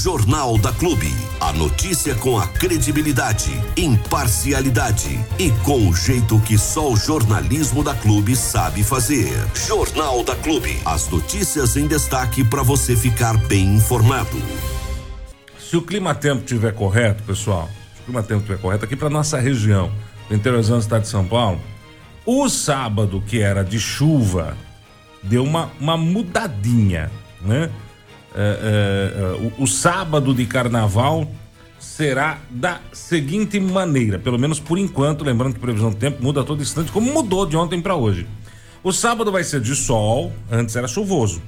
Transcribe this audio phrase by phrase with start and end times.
[0.00, 1.12] Jornal da Clube.
[1.40, 7.96] A notícia com a credibilidade, imparcialidade e com o jeito que só o jornalismo da
[7.96, 9.32] Clube sabe fazer.
[9.56, 10.80] Jornal da Clube.
[10.84, 14.40] As notícias em destaque para você ficar bem informado.
[15.58, 19.90] Se o clima-tempo estiver correto, pessoal, se o clima-tempo estiver correto aqui para nossa região,
[20.30, 21.60] no interior do estado de São Paulo,
[22.24, 24.56] o sábado que era de chuva
[25.24, 27.10] deu uma, uma mudadinha,
[27.42, 27.68] né?
[28.34, 31.28] É, o, o, sábado de carnaval
[31.78, 36.44] será da seguinte maneira, pelo menos por enquanto, lembrando que previsão do tempo muda a
[36.44, 38.26] todo instante, como mudou de ontem para hoje.
[38.84, 41.42] O sábado vai ser de sol, antes era chuvoso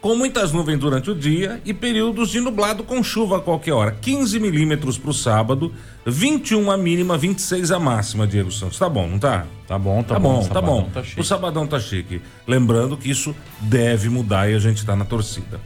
[0.00, 3.90] com muitas nuvens durante o dia e períodos de nublado com chuva a qualquer hora.
[4.00, 5.72] 15 milímetros para o sábado,
[6.04, 8.78] 21 a mínima, 26 a máxima, Diego Santos.
[8.78, 9.46] Tá bom, não tá?
[9.66, 10.42] Tá bom, tá, tá bom.
[10.44, 12.20] Tá bom, tá o sabadão tá chique.
[12.46, 15.60] Lembrando que isso deve mudar e a gente tá na torcida.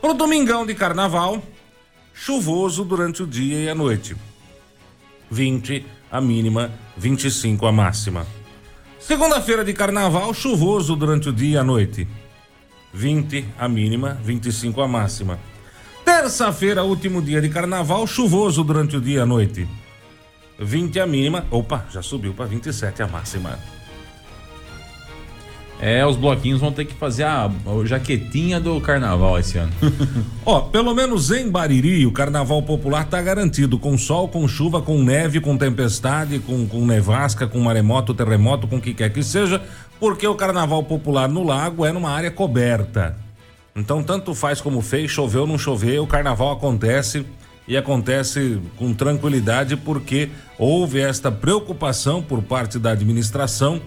[0.00, 1.42] Pro domingão de carnaval,
[2.12, 4.16] chuvoso durante o dia e a noite.
[5.30, 8.26] 20 a mínima, 25 a máxima.
[8.98, 12.08] Segunda-feira de carnaval, chuvoso durante o dia e a noite.
[12.96, 15.38] 20 a mínima, 25 a máxima.
[16.02, 19.68] Terça-feira, último dia de carnaval, chuvoso durante o dia e a noite.
[20.58, 23.58] 20 a mínima, opa, já subiu para 27 a máxima.
[25.78, 29.72] É, os bloquinhos vão ter que fazer a, a jaquetinha do carnaval esse ano.
[30.46, 35.02] Ó, pelo menos em Bariri, o carnaval popular tá garantido, com sol, com chuva, com
[35.02, 39.62] neve, com tempestade, com, com nevasca, com maremoto, terremoto, com o que quer que seja,
[39.98, 43.16] porque o carnaval popular no lago é numa área coberta.
[43.74, 47.26] Então, tanto faz como fez, choveu não choveu, o carnaval acontece
[47.68, 53.82] e acontece com tranquilidade porque houve esta preocupação por parte da administração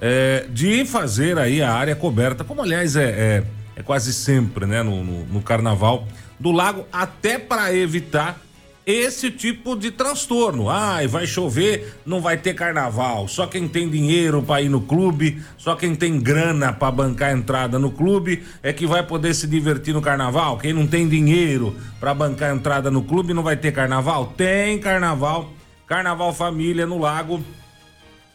[0.00, 3.44] é, de fazer aí a área coberta, como aliás é, é,
[3.76, 6.06] é quase sempre, né, no, no, no carnaval
[6.38, 8.40] do lago, até para evitar
[8.86, 10.68] esse tipo de transtorno.
[10.68, 13.26] Ai, vai chover, não vai ter carnaval.
[13.28, 17.32] Só quem tem dinheiro para ir no clube, só quem tem grana para bancar a
[17.32, 20.58] entrada no clube é que vai poder se divertir no carnaval.
[20.58, 24.34] Quem não tem dinheiro para bancar a entrada no clube não vai ter carnaval?
[24.36, 25.52] Tem carnaval.
[25.86, 27.42] Carnaval família no lago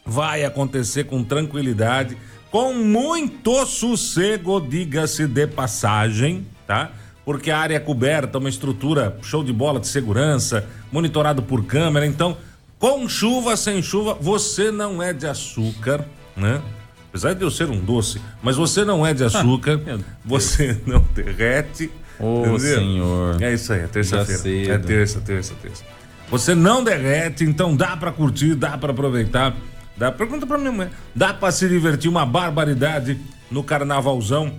[0.04, 2.16] vai acontecer com tranquilidade,
[2.50, 6.90] com muito sossego, diga-se de passagem, tá?
[7.30, 12.04] Porque a área é coberta, uma estrutura show de bola de segurança, monitorado por câmera,
[12.04, 12.36] então,
[12.76, 16.04] com chuva, sem chuva, você não é de açúcar,
[16.36, 16.60] né?
[17.08, 21.06] Apesar de eu ser um doce, mas você não é de açúcar, ah, você não
[21.14, 21.88] derrete.
[22.18, 23.40] Ô, oh, senhor.
[23.40, 24.74] É isso aí, é terça-feira.
[24.74, 25.84] É terça, terça, terça.
[26.32, 29.54] Você não derrete, então dá para curtir, dá para aproveitar.
[29.96, 30.90] Dá, pergunta pra minha mãe.
[31.14, 34.52] Dá pra se divertir uma barbaridade no carnavalzão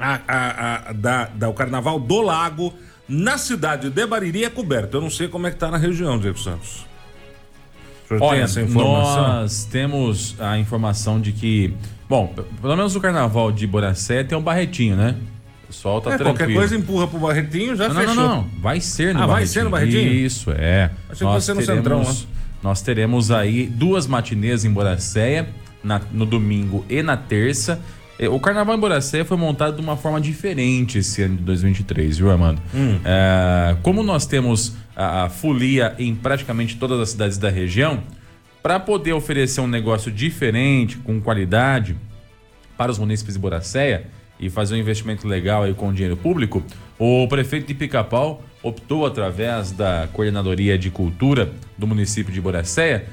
[0.00, 2.72] a, a, a, da, da, o carnaval do lago
[3.06, 4.96] na cidade de Bariri é coberto.
[4.96, 6.86] Eu não sei como é que tá na região, Diego Santos.
[8.20, 11.72] Olha, nós temos a informação de que,
[12.08, 15.14] bom, pelo menos no carnaval de Boracé tem um barretinho, né?
[15.62, 16.38] O pessoal tá é, tranquilo.
[16.38, 18.14] Qualquer coisa empurra pro barretinho, já não, fechou.
[18.16, 18.48] Não, não, não.
[18.60, 19.36] Vai ser no ah, barretinho.
[19.36, 20.12] vai ser no barretinho?
[20.12, 20.90] Isso, é.
[21.08, 22.16] Achei nós que você no centrão, né?
[22.62, 25.48] Nós teremos aí duas matinês em Boracéia,
[25.82, 27.80] na, no domingo e na terça.
[28.20, 32.18] É, o Carnaval em Boracéia foi montado de uma forma diferente esse ano de 2023,
[32.18, 32.60] viu, Armando?
[32.74, 33.00] Hum.
[33.02, 38.02] É, como nós temos a, a folia em praticamente todas as cidades da região,
[38.62, 41.96] para poder oferecer um negócio diferente, com qualidade,
[42.76, 44.04] para os munícipes de Boracéia
[44.38, 46.62] e fazer um investimento legal aí com dinheiro público,
[46.98, 53.06] o prefeito de Pica-Pau optou, através da Coordenadoria de Cultura do município de Boracéia,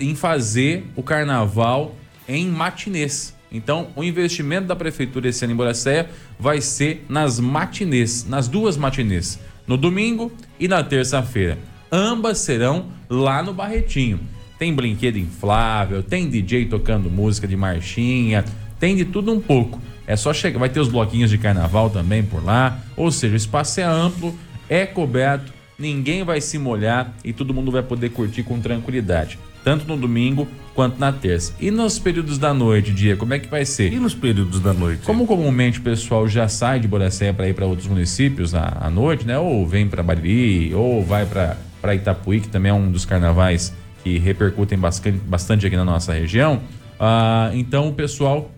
[0.00, 1.94] em fazer o carnaval
[2.26, 3.36] em matinês.
[3.50, 8.76] Então, o investimento da prefeitura esse ano em Boracéia vai ser nas matinês, nas duas
[8.76, 11.58] matinês, no domingo e na terça-feira.
[11.90, 14.20] Ambas serão lá no Barretinho.
[14.58, 18.44] Tem brinquedo inflável, tem DJ tocando música de marchinha,
[18.78, 19.80] tem de tudo um pouco.
[20.06, 23.36] É só chegar, vai ter os bloquinhos de carnaval também por lá, ou seja, o
[23.36, 24.36] espaço é amplo
[24.68, 29.86] é coberto, ninguém vai se molhar e todo mundo vai poder curtir com tranquilidade, tanto
[29.86, 30.46] no domingo
[30.78, 31.52] quanto na terça.
[31.58, 33.92] E nos períodos da noite, dia, como é que vai ser?
[33.92, 35.02] E nos períodos da noite?
[35.02, 38.88] Como comumente o pessoal já sai de Boracéia para ir para outros municípios à, à,
[38.88, 39.36] noite, né?
[39.36, 44.18] Ou vem para Bariri, ou vai para Itapuí, que também é um dos carnavais que
[44.18, 46.60] repercutem bastante, bastante aqui na nossa região.
[47.00, 48.48] Ah, então o pessoal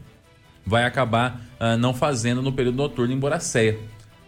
[0.66, 3.78] vai acabar ah, não fazendo no período noturno em Boracéia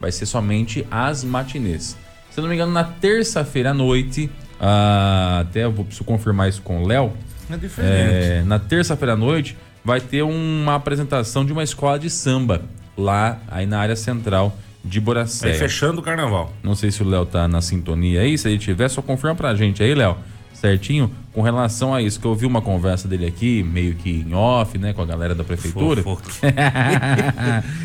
[0.00, 1.94] vai ser somente as matinês.
[2.30, 6.48] Se eu não me engano, na terça-feira à noite, ah, até eu vou preciso confirmar
[6.48, 7.12] isso com o Léo.
[7.52, 7.92] É diferente.
[7.92, 12.62] É, na terça-feira à noite vai ter uma apresentação de uma escola de samba
[12.96, 15.54] lá aí na área central de Aí Boracéia.
[15.54, 16.52] fechando o carnaval.
[16.62, 18.36] Não sei se o Léo tá na sintonia aí.
[18.36, 20.16] Se ele tiver, só confirma pra gente aí, Léo.
[20.52, 21.10] Certinho?
[21.32, 24.78] Com relação a isso, que eu ouvi uma conversa dele aqui, meio que em off,
[24.78, 26.02] né, com a galera da prefeitura.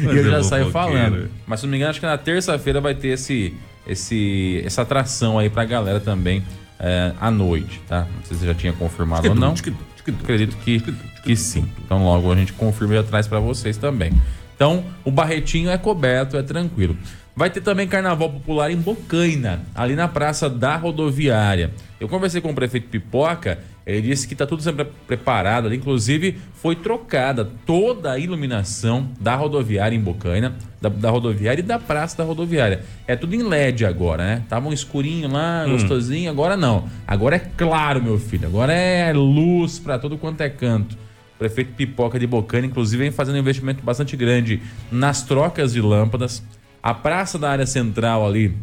[0.02, 0.72] E eu já é saio fofoqueiro.
[1.12, 1.30] falando.
[1.48, 3.54] Mas se não me engano, acho que na terça-feira vai ter esse,
[3.88, 6.44] esse, essa atração aí pra galera também
[6.80, 8.02] é, à noite, tá?
[8.02, 9.54] Não sei se já tinha confirmado ou não.
[9.54, 10.80] Acredito que,
[11.24, 11.68] que sim.
[11.84, 14.12] Então logo a gente confirma e traz pra vocês também.
[14.56, 16.98] Então o Barretinho é coberto, é tranquilo.
[17.36, 21.72] Vai ter também carnaval popular em Bocaina, ali na praça da rodoviária.
[22.00, 26.38] Eu conversei com o prefeito Pipoca, ele disse que está tudo sempre preparado ali, inclusive
[26.56, 32.18] foi trocada toda a iluminação da rodoviária em Bocaina, da, da rodoviária e da praça
[32.18, 32.84] da rodoviária.
[33.08, 34.44] É tudo em LED agora, né?
[34.50, 36.90] Tava um escurinho lá, gostosinho, agora não.
[37.08, 40.98] Agora é claro, meu filho, agora é luz para todo quanto é canto.
[41.36, 44.62] O prefeito Pipoca de Bocaina, inclusive, vem fazendo um investimento bastante grande
[44.92, 46.44] nas trocas de lâmpadas.
[46.84, 48.54] A praça da área central ali,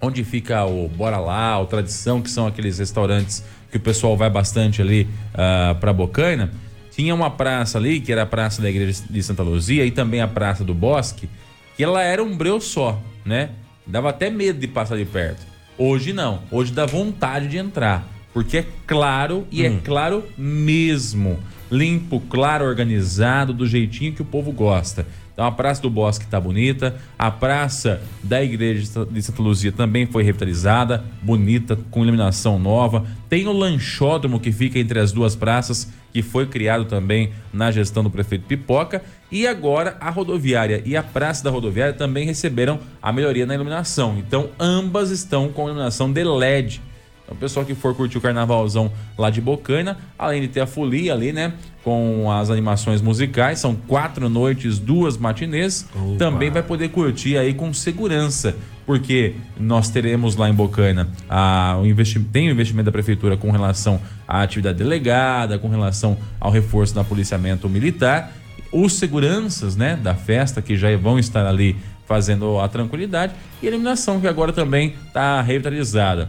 [0.00, 4.30] onde fica o Bora Lá, o Tradição, que são aqueles restaurantes que o pessoal vai
[4.30, 6.52] bastante ali uh, para Bocaina,
[6.92, 10.20] tinha uma praça ali, que era a praça da igreja de Santa Luzia, e também
[10.20, 11.28] a praça do Bosque,
[11.76, 13.50] que ela era um breu só, né?
[13.84, 15.44] Dava até medo de passar de perto.
[15.76, 21.40] Hoje não, hoje dá vontade de entrar, porque é claro e é claro mesmo.
[21.68, 25.04] Limpo, claro, organizado, do jeitinho que o povo gosta.
[25.34, 30.06] Então a Praça do Bosque está bonita, a Praça da Igreja de Santa Luzia também
[30.06, 33.04] foi revitalizada, bonita, com iluminação nova.
[33.28, 38.04] Tem o lanchódromo que fica entre as duas praças, que foi criado também na gestão
[38.04, 39.02] do prefeito Pipoca.
[39.28, 44.16] E agora a rodoviária e a Praça da Rodoviária também receberam a melhoria na iluminação.
[44.16, 46.80] Então ambas estão com iluminação de LED.
[47.24, 50.66] Então, o pessoal que for curtir o carnavalzão lá de Bocaina, além de ter a
[50.66, 51.54] folia ali, né?
[51.82, 56.18] Com as animações musicais, são quatro noites, duas matinês, Opa.
[56.18, 58.54] também vai poder curtir aí com segurança.
[58.86, 63.50] Porque nós teremos lá em Bocaina a, o investi tem o investimento da prefeitura com
[63.50, 63.98] relação
[64.28, 68.34] à atividade delegada, com relação ao reforço da policiamento militar,
[68.70, 73.32] os seguranças né, da festa que já vão estar ali fazendo a tranquilidade
[73.62, 76.28] e a iluminação que agora também está revitalizada.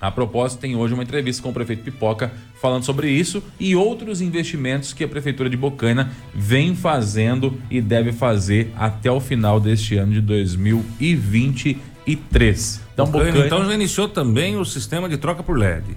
[0.00, 2.30] A propósito, tem hoje uma entrevista com o prefeito Pipoca
[2.60, 8.12] falando sobre isso e outros investimentos que a prefeitura de Bocaina vem fazendo e deve
[8.12, 12.80] fazer até o final deste ano de 2023.
[12.94, 15.96] Então, Bocaina, Bocaina então já iniciou também o sistema de troca por LED.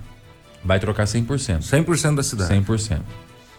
[0.64, 1.60] vai trocar 100%.
[1.60, 2.54] 100% da cidade.
[2.56, 3.00] 100%.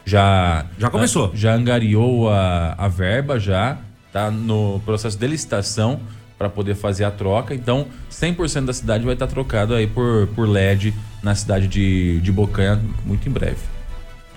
[0.04, 1.30] Já Já começou.
[1.34, 3.78] Já angariou a, a verba já,
[4.12, 6.00] tá no processo de licitação
[6.42, 7.54] para poder fazer a troca.
[7.54, 10.92] Então, 100% da cidade vai estar trocado aí por, por LED
[11.22, 13.58] na cidade de, de Bocanha muito em breve.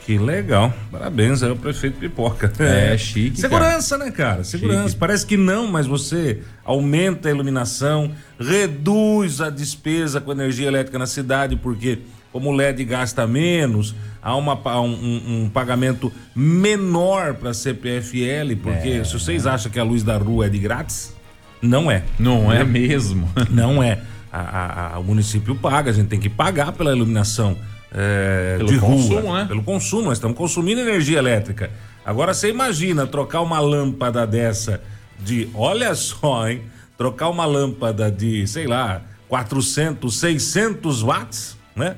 [0.06, 0.72] Que legal.
[0.92, 2.54] Parabéns aí ao prefeito Pipoca.
[2.60, 4.44] É, chique, Segurança, né, cara?
[4.44, 4.90] Segurança.
[4.90, 5.00] Chique.
[5.00, 11.07] Parece que não, mas você aumenta a iluminação, reduz a despesa com energia elétrica na
[11.07, 11.98] cidade, porque
[12.31, 19.04] como o LED gasta menos, há uma, um, um- pagamento menor para CPFL, porque É.
[19.04, 21.15] se vocês acham que a luz da rua é de grátis,
[21.62, 22.04] não é.
[22.19, 23.30] Não é mesmo?
[23.50, 24.00] Não é.
[24.31, 27.57] A- a- a- o município paga, a gente tem que pagar pela iluminação
[27.98, 28.90] é, Pelo de rua.
[28.92, 29.46] consumo, né?
[29.46, 31.72] Pelo consumo, nós estamos consumindo energia elétrica.
[32.06, 34.81] Agora você imagina trocar uma lâmpada dessa
[35.19, 36.63] de, olha só, hein?
[36.98, 41.95] Trocar uma lâmpada de, sei lá, 400, 600 watts, né?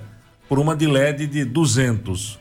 [0.48, 2.38] Por uma de LED de 200.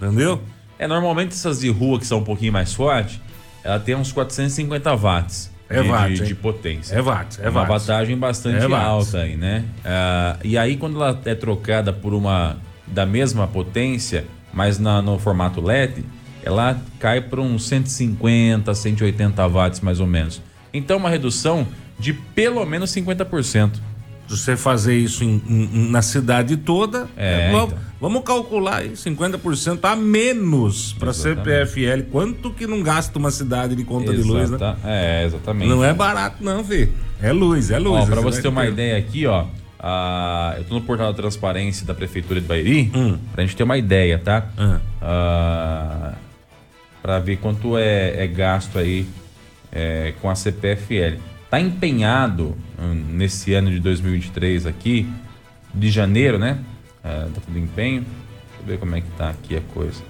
[0.00, 0.42] Entendeu?
[0.78, 3.20] É, normalmente essas de rua que são um pouquinho mais fortes,
[3.64, 6.28] ela tem uns 450 watts É de, watts, de, hein?
[6.28, 6.94] de potência.
[6.96, 7.86] É watts, é uma watts.
[7.86, 9.64] vantagem bastante É alta aí, né?
[9.84, 12.56] Ah, e aí quando ela é trocada por uma
[12.86, 16.04] da mesma potência, mas na- no formato LED,
[16.42, 20.40] ela cai para uns 150, 180 watts mais ou menos.
[20.72, 21.66] Então uma redução
[21.98, 23.72] de pelo menos 50%.
[24.26, 27.87] Se você fazer isso em- em- na cidade toda, É, vamos, então.
[28.00, 31.12] Vamos calcular aí 50% a menos para.
[31.12, 32.02] CPFL.
[32.10, 34.56] Quanto que não gasta uma cidade de conta de luz, né?
[34.56, 35.68] Exata- É, exatamente.
[35.68, 36.92] Não é barato não, filho.
[37.22, 38.02] É luz, é luz.
[38.04, 38.68] Ó, pra Você ter uma ter.
[38.72, 39.44] ideia aqui, ó.
[39.80, 43.16] ah, eu tô no portal da transparência da Prefeitura de Bairi, Hum.
[43.32, 44.46] pra gente ter uma ideia, tá?
[44.56, 44.80] Ah.
[45.00, 46.12] Ah,
[47.02, 49.06] pra ver quanto é, é gasto aí
[49.72, 51.18] é, com a CPFL.
[51.50, 55.08] Tá empenhado hum, nesse ano de 2023 aqui,
[55.74, 56.58] de janeiro, né?
[57.08, 58.02] Ah, data do empenho.
[58.02, 60.02] Deixa eu ver como é que tá aqui a coisa.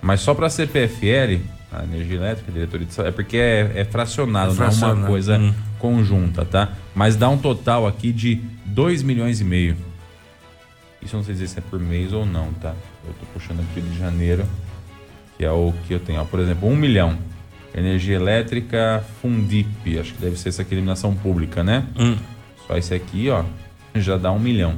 [0.00, 1.40] Mas só para a CPFL,
[1.70, 4.92] a energia elétrica, a diretoria de saúde, é porque é, é fracionado, É não é
[4.92, 5.54] uma coisa hum.
[5.78, 6.72] conjunta, tá?
[6.92, 8.34] Mas dá um total aqui de
[8.66, 9.76] 2 milhões e meio.
[11.00, 12.74] Isso eu não sei dizer se é por mês ou não, tá?
[13.06, 14.44] Eu tô puxando aqui de janeiro,
[15.38, 16.20] que é o que eu tenho.
[16.20, 17.16] Ó, por exemplo, 1 milhão.
[17.74, 21.86] Energia elétrica Fundip, acho que deve ser essa aqui, iluminação pública, né?
[21.98, 22.16] Hum.
[22.66, 23.44] Só esse aqui, ó,
[23.94, 24.76] já dá um milhão.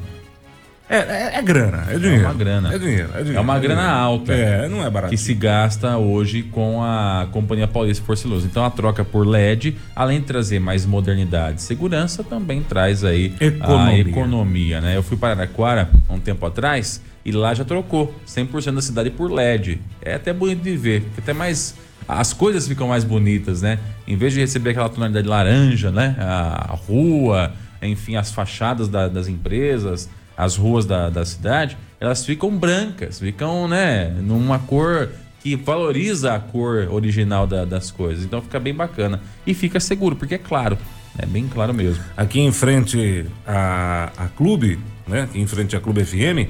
[0.89, 2.23] É, é, é grana, é dinheiro.
[2.23, 2.75] É uma grana.
[2.75, 3.39] É dinheiro, é dinheiro.
[3.39, 3.99] É uma é grana dinheiro.
[4.01, 4.33] alta.
[4.35, 5.11] É, não é barato.
[5.11, 8.45] que se gasta hoje com a Companhia Paulista Luz.
[8.45, 13.35] Então a troca por LED, além de trazer mais modernidade e segurança, também traz aí
[13.41, 13.95] Economia.
[13.95, 14.97] a economia, né?
[14.97, 19.09] Eu fui para Araraquara há um tempo atrás e lá já trocou 100% da cidade
[19.11, 19.81] por LED.
[20.03, 21.75] É até bonito de ver, porque até mais
[22.07, 23.79] as coisas ficam mais bonitas, né?
[24.07, 26.15] Em vez de receber aquela tonalidade laranja, né?
[26.19, 32.51] A rua, enfim, as fachadas da- das empresas, as ruas da, da cidade, elas ficam
[32.57, 35.09] brancas, ficam, né, numa cor
[35.41, 38.25] que valoriza a cor original da- das coisas.
[38.25, 39.21] Então fica bem bacana.
[39.47, 40.77] E fica seguro, porque é claro.
[41.19, 42.03] É bem claro mesmo.
[42.17, 45.29] Aqui em frente a, a Clube, né?
[45.35, 46.49] Em frente à Clube FM,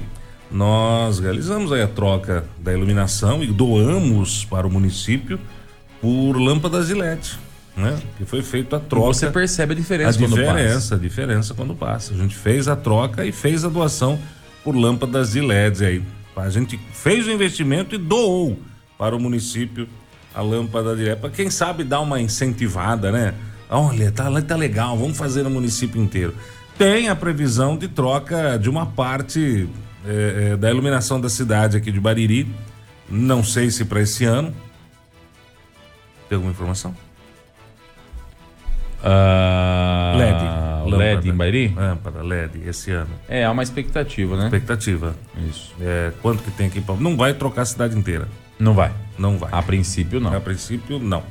[0.51, 5.39] nós realizamos a troca da iluminação e doamos para o município
[6.01, 7.37] por lâmpadas de LED,
[7.75, 7.99] né?
[8.17, 9.07] Que foi feita a troca.
[9.07, 10.35] Você percebe a a diferença passa.
[10.35, 12.13] diferença, a diferença quando passa.
[12.13, 14.19] A gente fez a troca e fez a doação
[14.63, 16.03] por lâmpadas de LEDs aí.
[16.35, 18.59] A gente fez o investimento e doou
[18.97, 19.87] para o município
[20.33, 21.19] a lâmpada de LED.
[21.19, 23.33] Para quem sabe dar uma incentivada, né?
[23.69, 26.33] Olha, tá, tá legal, vamos fazer no município inteiro.
[26.77, 29.67] Tem a previsão de troca de uma parte
[30.05, 32.47] eh, eh, da iluminação da cidade aqui de Bariri.
[33.09, 34.53] Não sei se para esse ano.
[36.27, 36.95] Tem alguma informação?
[39.05, 40.97] Ah, LED.
[40.97, 41.73] LED em Bairi?
[41.75, 43.09] Lâmpada LED esse ano.
[43.27, 44.45] É, há uma expectativa, né?
[44.45, 45.15] Expectativa.
[45.49, 45.73] Isso.
[45.79, 46.81] É, quanto que tem aqui?
[46.81, 48.27] pra- Não vai trocar a cidade inteira.
[48.59, 48.91] Não vai.
[49.17, 49.49] Não vai.
[49.51, 50.35] A princípio, não.
[50.35, 51.23] A princípio, não.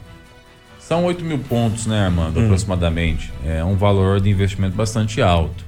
[0.79, 2.39] São 8 mil pontos, né, Armando?
[2.39, 2.45] Hum.
[2.45, 3.33] Aproximadamente.
[3.45, 5.65] É um valor de investimento bastante alto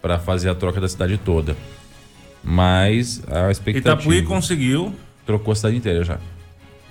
[0.00, 1.54] para fazer a troca da cidade toda.
[2.42, 3.94] Mas a expectativa.
[4.00, 4.94] Itapuí conseguiu.
[5.26, 6.18] Trocou a cidade inteira já.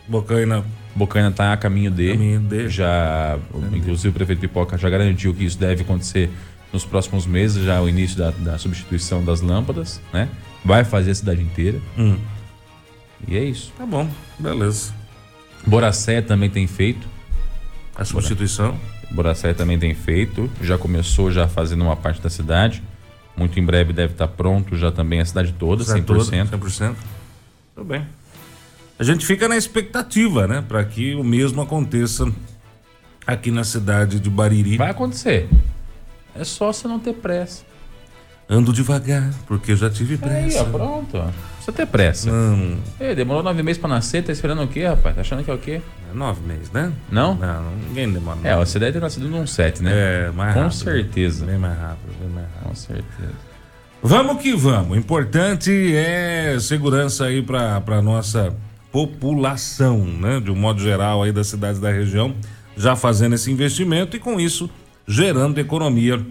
[0.08, 0.64] Bocaina,
[1.00, 2.12] Bocaina está a caminho de.
[2.12, 2.68] Caminho de.
[2.68, 3.40] Já,
[3.74, 6.30] inclusive o prefeito Pipoca já garantiu que isso deve acontecer
[6.74, 10.28] nos próximos meses, já o início da, da substituição das lâmpadas, né?
[10.64, 11.80] Vai fazer a cidade inteira.
[11.98, 12.18] Hum.
[13.28, 13.72] E é isso.
[13.78, 14.94] tá bom, beleza.
[15.66, 17.08] Boracé também tem feito.
[17.96, 18.78] A substituição.
[19.10, 22.84] Boracé também tem feito, já começou já fazendo uma parte da cidade.
[23.38, 26.04] Muito em breve deve estar pronto já também a cidade toda, 100%.
[26.04, 26.96] Toda, 100%.
[27.74, 28.06] Tudo bem.
[29.00, 30.62] A gente fica na expectativa, né?
[30.68, 32.30] Para que o mesmo aconteça
[33.26, 34.76] aqui na cidade de Bariri.
[34.78, 35.48] Vai acontecer.
[36.36, 37.64] É só você não ter pressa.
[38.50, 40.64] Ando devagar, porque eu já tive Aí, pressa.
[40.64, 41.18] ó, pronto.
[41.18, 42.32] Não precisa ter pressa.
[42.32, 45.16] Não, Ei, demorou nove meses pra nascer, tá esperando o quê, rapaz?
[45.16, 45.82] Tá achando que é o quê?
[46.12, 46.92] é nove meses, né?
[47.12, 47.36] Não?
[47.36, 48.40] Não, ninguém demora.
[48.44, 48.66] É, nove.
[48.66, 49.92] você deve ter nascido num 7, né?
[49.94, 50.76] É, mais Com rápido.
[50.78, 51.46] certeza.
[51.46, 52.64] Bem mais rápido, bem mais rápido.
[52.68, 53.34] Com certeza.
[54.02, 54.98] Vamos que vamos.
[54.98, 58.56] O importante é segurança aí para nossa
[58.92, 60.40] população, né?
[60.40, 62.36] De um modo geral aí das cidades da região,
[62.76, 64.70] já fazendo esse investimento e com isso
[65.08, 66.24] gerando economia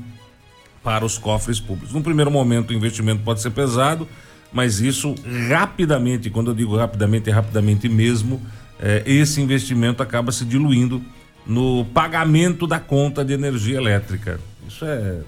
[0.83, 1.93] para os cofres públicos.
[1.93, 4.09] No primeiro momento o investimento pode ser pesado,
[4.53, 5.15] mas isso
[5.49, 8.41] rapidamente, quando eu digo rapidamente, é rapidamente mesmo,
[8.81, 11.03] eh, esse investimento acaba se diluindo
[11.47, 14.39] no pagamento da conta de energia elétrica.
[14.67, 15.21] Isso é,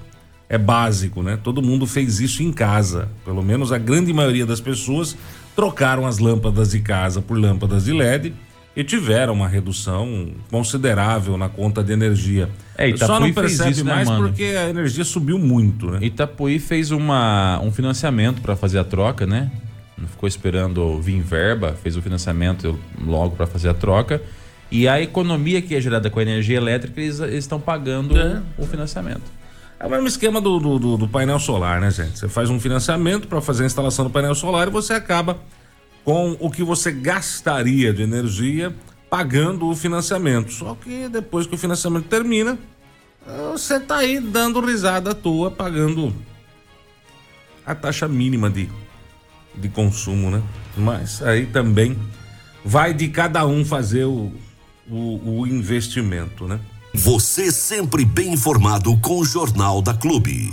[0.48, 1.38] é básico, né?
[1.42, 3.08] Todo mundo fez isso em casa.
[3.24, 5.16] Pelo menos a grande maioria das pessoas
[5.60, 8.32] trocaram as lâmpadas de casa por lâmpadas de LED
[8.74, 12.48] e tiveram uma redução considerável na conta de energia.
[12.78, 14.28] É, Itapuí Só não percebe isso, né, mais mano?
[14.28, 15.98] porque a energia subiu muito, né?
[16.00, 19.50] Itapuí fez uma, um financiamento para fazer a troca, né?
[19.98, 24.22] Não ficou esperando vir verba, fez o financiamento logo para fazer a troca.
[24.70, 28.40] E a economia que é gerada com a energia elétrica, eles, eles estão pagando É.
[28.56, 29.39] o financiamento.
[29.80, 32.18] É o mesmo esquema do, do, do- painel solar, né, gente?
[32.18, 35.38] Você faz um financiamento para fazer a instalação do painel solar e você acaba
[36.04, 38.74] com o que você gastaria de energia
[39.08, 40.52] pagando o financiamento.
[40.52, 42.58] Só que depois que o financiamento termina,
[43.52, 46.14] você tá aí dando risada à toa, pagando
[47.64, 48.68] a taxa mínima de,
[49.54, 50.42] de consumo, né?
[50.76, 51.96] Mas aí também
[52.62, 54.30] vai de cada um fazer o,
[54.90, 56.60] o, o investimento, né?
[56.92, 60.52] Você sempre bem informado com o Jornal da Clube.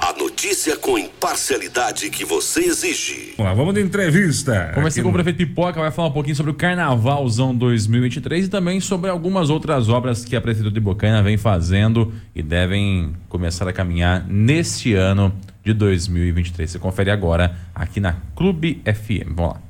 [0.00, 3.34] A notícia com imparcialidade que você exige.
[3.36, 4.72] Vamos lá, vamos de entrevista.
[4.74, 8.80] Conversei com o prefeito Pipoca, vai falar um pouquinho sobre o Carnavalzão 2023 e também
[8.80, 13.72] sobre algumas outras obras que a Prefeitura de Bocaina vem fazendo e devem começar a
[13.72, 16.70] caminhar neste ano de 2023.
[16.70, 19.34] Você confere agora aqui na Clube FM.
[19.34, 19.67] Vamos lá.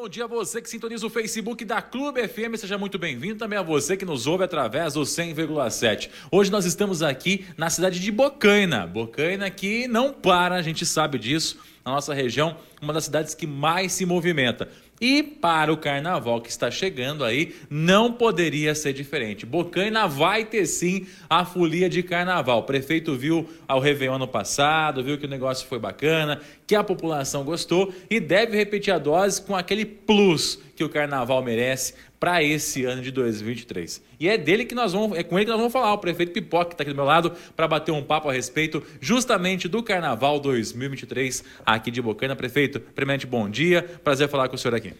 [0.00, 3.58] Bom dia a você que sintoniza o Facebook da Clube FM, seja muito bem-vindo também
[3.58, 6.08] a você que nos ouve através do 100,7.
[6.32, 11.18] Hoje nós estamos aqui na cidade de Bocaina, Bocaina que não para, a gente sabe
[11.18, 14.70] disso, na nossa região, uma das cidades que mais se movimenta.
[15.00, 19.46] E para o carnaval que está chegando aí, não poderia ser diferente.
[19.46, 22.58] Bocaina vai ter sim a folia de carnaval.
[22.58, 26.84] O prefeito viu ao Réveillon ano passado, viu que o negócio foi bacana, que a
[26.84, 32.44] população gostou e deve repetir a dose com aquele plus que o carnaval merece para
[32.44, 34.02] esse ano de 2023.
[34.20, 36.32] E é dele que nós vamos, é com ele que nós vamos falar, o prefeito
[36.32, 39.82] Pipoca que está aqui do meu lado para bater um papo a respeito justamente do
[39.82, 42.36] carnaval 2023 aqui de Bocaina.
[42.36, 44.92] Prefeito, primeiramente bom dia, prazer falar com o senhor aqui.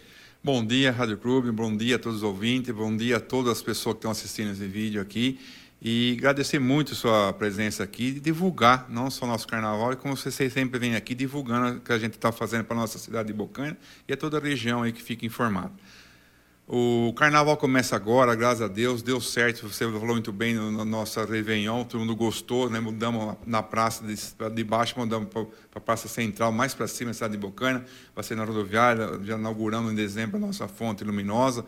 [0.43, 3.61] Bom dia, Rádio Clube, bom dia a todos os ouvintes, bom dia a todas as
[3.61, 5.39] pessoas que estão assistindo esse vídeo aqui.
[5.83, 10.79] E agradecer muito sua presença aqui e divulgar não só nosso carnaval, como vocês sempre
[10.79, 13.77] vêm aqui divulgando o que a gente está fazendo para a nossa cidade de Bocaina
[14.07, 15.71] e a toda a região aí que fica informada.
[16.73, 19.67] O carnaval começa agora, graças a Deus, deu certo.
[19.67, 22.79] Você falou muito bem no, no nosso Réveillon, todo mundo gostou, né?
[22.79, 24.15] Mudamos na praça de,
[24.55, 27.83] de baixo, mudamos para a praça central, mais para cima, cidade de Bocana,
[28.15, 29.19] vai ser na rodoviária.
[29.21, 31.65] Já inauguramos em dezembro a nossa fonte luminosa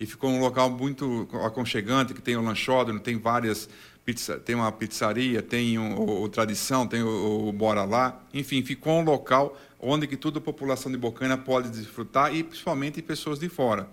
[0.00, 3.68] e ficou um local muito aconchegante, que tem o lanchódromo, tem várias
[4.06, 8.62] pizza, tem uma pizzaria, tem um, o, o Tradição, tem o, o, Bora Lá, enfim,
[8.62, 13.38] ficou um local onde que toda a população de Bocana pode desfrutar e principalmente pessoas
[13.38, 13.86] de fora.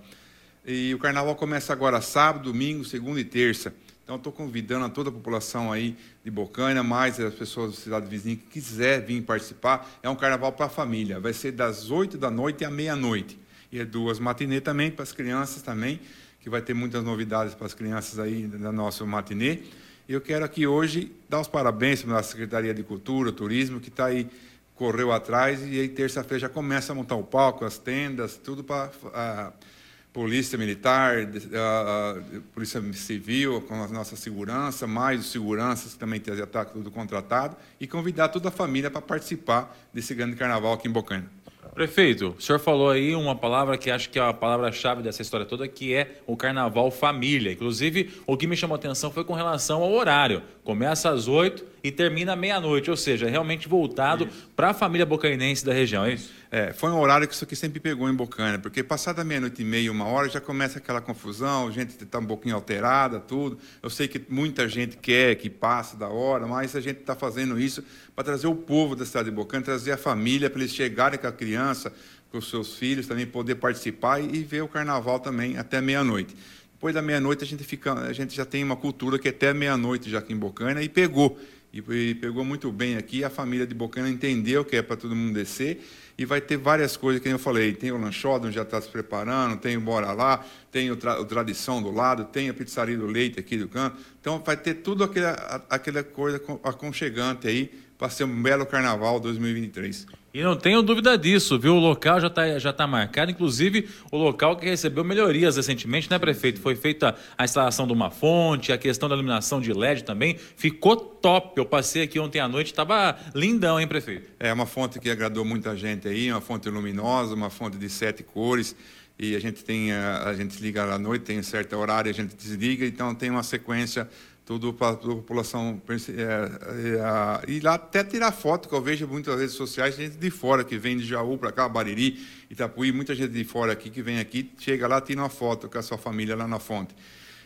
[0.66, 3.74] E o carnaval começa agora sábado, domingo, segunda e terça.
[4.02, 8.08] Então, estou convidando a toda a população aí de Bocaina, mais as pessoas da cidade
[8.08, 9.90] vizinha que quiser vir participar.
[10.02, 11.20] É um carnaval para a família.
[11.20, 13.38] Vai ser das 8 da noite à meia-noite.
[13.74, 16.00] E é duas matinê também para as crianças também,
[16.40, 19.64] que vai ter muitas novidades para as crianças aí da nossa matinê.
[20.08, 23.90] E eu quero aqui hoje dar os parabéns para a Secretaria de Cultura, Turismo, que
[23.90, 24.30] está aí,
[24.76, 28.92] correu atrás, e aí terça-feira já começa a montar o palco, as tendas, tudo para...
[29.04, 29.73] Uh,
[30.14, 36.20] polícia militar, a, a, polícia civil, com a nossa segurança, mais os seguranças que também
[36.20, 40.88] tem já tudo contratado, e convidar toda a família para participar desse grande carnaval aqui
[40.88, 41.30] em Bocaina.
[41.74, 45.44] Prefeito, o senhor falou aí uma palavra que acho que é a palavra-chave dessa história
[45.44, 47.52] toda, que é o carnaval família.
[47.52, 50.44] Inclusive, o que me chamou a atenção foi com relação ao horário.
[50.64, 55.74] Começa às oito e termina meia-noite, ou seja, realmente voltado para a família bocainense da
[55.74, 56.32] região, é isso?
[56.56, 59.66] É, foi um horário que isso aqui sempre pegou em Bocaina, porque passada meia-noite e
[59.66, 63.58] meia, uma hora, já começa aquela confusão, a gente está um pouquinho alterada, tudo.
[63.82, 67.60] Eu sei que muita gente quer que passe da hora, mas a gente está fazendo
[67.60, 67.84] isso
[68.16, 71.26] para trazer o povo da cidade de Bocaina, trazer a família, para eles chegarem com
[71.26, 71.92] a criança,
[72.30, 76.36] com os seus filhos, também poder participar e, ver o carnaval também até meia-noite.
[76.72, 79.56] Depois da meia-noite a gente fica, a gente já tem uma cultura que é até
[79.56, 81.36] meia-noite já aqui em Bocaina e pegou
[81.74, 83.24] e, e pegou muito bem aqui.
[83.24, 85.84] A família de Bocana entendeu que é para todo mundo descer
[86.18, 87.74] e vai ter várias coisas que eu falei.
[87.74, 91.26] Tem o lanchódromo já está se preparando, tem o Bora Lá, tem o, tra o,
[91.26, 93.98] Tradição do lado, tem a pizzaria do Leite aqui do canto.
[94.20, 100.06] Então vai ter tudo aquela, aquela coisa aconchegante aí para ser um belo carnaval 2023.
[100.34, 101.76] E não tenho dúvida disso, viu?
[101.76, 106.18] O local já está já tá marcado, inclusive o local que recebeu melhorias recentemente, né,
[106.18, 106.60] prefeito?
[106.60, 110.36] Foi feita a instalação de uma fonte, a questão da iluminação de LED também.
[110.58, 111.54] Ficou top.
[111.56, 114.28] Eu passei aqui ontem à noite, estava lindão, hein, prefeito?
[114.40, 118.24] É uma fonte que agradou muita gente aí, uma fonte luminosa, uma fonte de sete
[118.24, 118.76] cores
[119.20, 122.14] e a gente tem a, a gente liga à noite, tem um certo horário, a
[122.14, 124.10] gente desliga, então tem uma sequência
[124.46, 125.82] tudo para a população.
[125.90, 130.30] É, é, e lá até tirar foto, que eu vejo muitas redes sociais, gente de
[130.30, 134.02] fora que vem de Jaú para cá, Bariri, Itapuí, muita gente de fora aqui que
[134.02, 136.94] vem aqui, chega lá, tira uma foto com a sua família lá na fonte.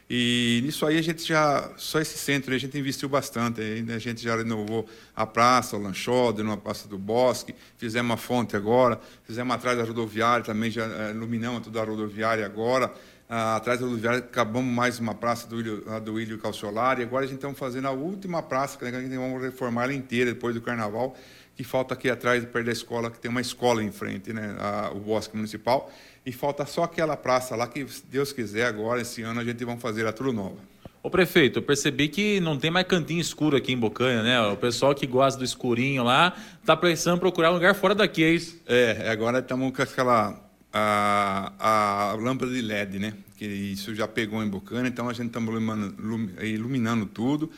[0.09, 3.59] E nisso aí a gente já, só esse centro a gente investiu bastante.
[3.93, 8.55] A gente já renovou a praça, o lanchódromo, a praça do Bosque, fizemos uma fonte
[8.55, 12.93] agora, fizemos atrás da rodoviária também, já é, iluminamos toda a rodoviária agora.
[13.29, 17.25] Ah, atrás da rodoviária, acabamos mais uma praça do Ilho, do Ilho Calciolari, e agora
[17.25, 20.55] a gente está fazendo a última praça, que a gente vamos reformar ela inteira depois
[20.55, 21.13] do carnaval,
[21.53, 24.91] que falta aqui atrás, perto da escola, que tem uma escola em frente, né, a,
[24.95, 25.91] o Bosque Municipal,
[26.25, 29.65] e falta só aquela praça lá, que se Deus quiser, agora, esse ano, a gente
[29.65, 30.55] vai fazer a tudo nova.
[31.03, 34.41] Ô prefeito, eu percebi que não tem mais cantinho escuro aqui em Bocanha, né?
[34.47, 36.33] O pessoal que gosta do escurinho lá
[36.65, 38.59] tá precisando procurar um lugar fora daqui, é isso?
[38.65, 43.13] É, agora estamos com aquela a, a lâmpada de LED, né?
[43.37, 47.51] Que isso já pegou em Bocana, então a gente está iluminando, iluminando, tudo.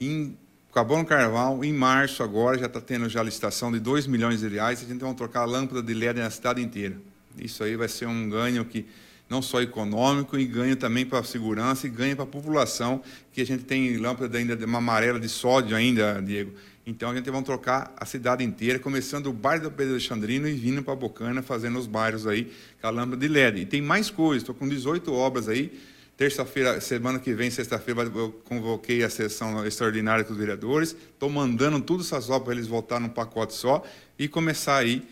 [0.00, 0.36] Em,
[0.70, 4.40] acabou no carnaval, em março agora já está tendo já a licitação de 2 milhões
[4.40, 6.96] de reais, a gente vai trocar a lâmpada de LED na cidade inteira.
[7.38, 8.86] Isso aí vai ser um ganho que
[9.32, 13.40] não só econômico, e ganho também para a segurança e ganho para a população, que
[13.40, 16.52] a gente tem lâmpada ainda uma amarela de sódio ainda, Diego.
[16.84, 20.52] Então a gente vai trocar a cidade inteira, começando o bairro do Pedro Alexandrino e
[20.52, 23.60] vindo para Bocana, fazendo os bairros aí com a lâmpada de LED.
[23.60, 25.72] E tem mais coisas, estou com 18 obras aí.
[26.16, 30.94] Terça-feira, semana que vem, sexta-feira, eu convoquei a sessão extraordinária com os vereadores.
[31.12, 33.82] Estou mandando todas essas obras para eles voltar num pacote só
[34.18, 35.06] e começar aí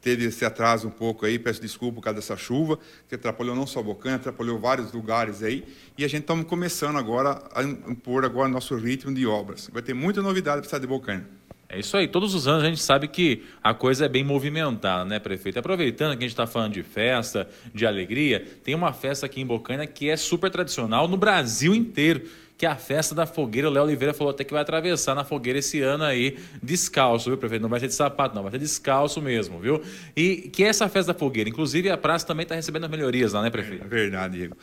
[0.00, 3.66] teve esse atraso um pouco aí, peço desculpa por causa dessa chuva, que atrapalhou não
[3.66, 5.64] só Bocanha, atrapalhou vários lugares aí,
[5.96, 9.68] e a gente estamos começando agora a impor agora nosso ritmo de obras.
[9.72, 11.26] Vai ter muita novidade para o estado de Bocanha.
[11.72, 12.08] É isso aí.
[12.08, 15.56] Todos os anos a gente sabe que a coisa é bem movimentada, né, prefeito?
[15.60, 19.46] Aproveitando que a gente está falando de festa, de alegria, tem uma festa aqui em
[19.46, 22.22] Bocaina que é super tradicional no Brasil inteiro,
[22.60, 23.70] que a festa da fogueira.
[23.70, 27.38] O Léo Oliveira falou até que vai atravessar na fogueira esse ano aí, descalço, viu,
[27.38, 27.62] prefeito?
[27.62, 29.82] Não vai ser de sapato, não, vai ser descalço mesmo, viu?
[30.14, 31.48] E que é essa festa da fogueira.
[31.48, 33.86] Inclusive, a praça também está recebendo as melhorias lá, né, prefeito?
[33.86, 34.58] É verdade, Diego.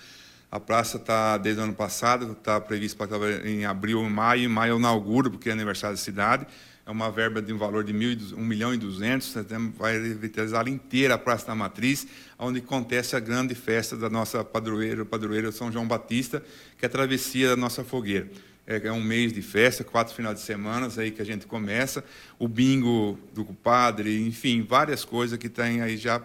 [0.52, 4.74] A praça está, desde o ano passado, está prevista para em abril, maio, em maio
[4.74, 6.46] eu inauguro, porque é aniversário da cidade
[6.88, 9.36] é uma verba de um valor de 1 milhão e 200,
[9.78, 12.08] vai revitalizar inteira a Praça da Matriz,
[12.40, 16.42] onde acontece a grande festa da nossa padroeira, padroeira São João Batista,
[16.78, 18.30] que é a travessia da nossa fogueira.
[18.66, 22.06] É, é um mês de festa, quatro finais de semana aí que a gente começa,
[22.40, 26.22] o bingo do padre, enfim, várias coisas que tem aí já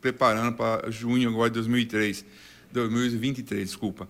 [0.00, 2.24] preparando para junho agora de 2003,
[2.72, 4.08] 2023, desculpa.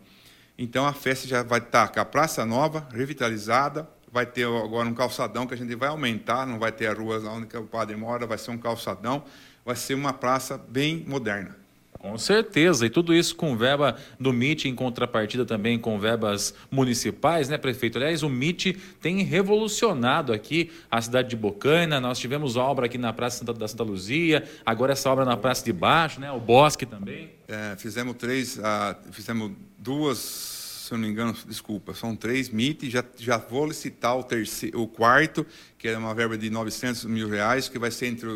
[0.57, 4.95] Então a festa já vai estar com a Praça Nova, revitalizada, vai ter agora um
[4.95, 8.27] calçadão que a gente vai aumentar, não vai ter a rua onde o padre mora,
[8.27, 9.23] vai ser um calçadão,
[9.63, 11.55] vai ser uma praça bem moderna.
[11.99, 17.51] Com certeza, e tudo isso com verba do MIT, em contrapartida também com verbas municipais,
[17.51, 17.99] né, prefeito?
[17.99, 23.13] Aliás, o MIT tem revolucionado aqui a cidade de Bocaina, nós tivemos obra aqui na
[23.13, 27.33] Praça da Santa Luzia, agora essa obra na Praça de Baixo, né, o Bosque também.
[27.47, 30.56] É, fizemos três, uh, fizemos duas
[30.87, 34.81] se eu não me engano, desculpa, são três MIT, já, já vou licitar o, terceiro,
[34.81, 35.45] o quarto,
[35.77, 38.29] que é uma verba de 900 mil reais, que vai ser entre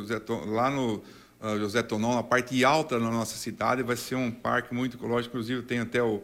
[0.47, 0.97] lá no
[1.41, 5.37] uh, José Tonon, na parte alta da nossa cidade, vai ser um parque muito ecológico,
[5.37, 6.23] inclusive tem até o,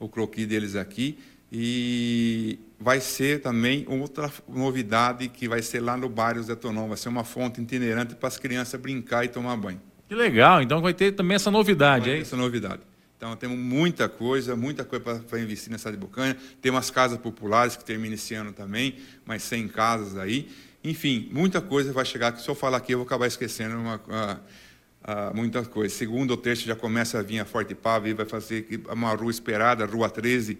[0.00, 1.16] o croquis deles aqui,
[1.50, 6.96] e vai ser também outra novidade que vai ser lá no bairro Zé Tonon, vai
[6.96, 9.80] ser uma fonte itinerante para as crianças brincar e tomar banho.
[10.08, 12.20] Que legal, então vai ter também essa novidade, aí.
[12.20, 12.87] Essa novidade.
[13.18, 16.36] Então, temos muita coisa, muita coisa para investir nessa de Bocanha.
[16.62, 18.94] Tem umas casas populares que terminam esse ano também,
[19.26, 20.48] mais 100 casas aí.
[20.84, 25.32] Enfim, muita coisa vai chegar, se eu falar aqui eu vou acabar esquecendo uma, uma,
[25.34, 25.92] muita coisa.
[25.92, 29.32] Segundo ou terço já começa a vir a Forte Pava e vai fazer uma rua
[29.32, 30.56] esperada, Rua 13,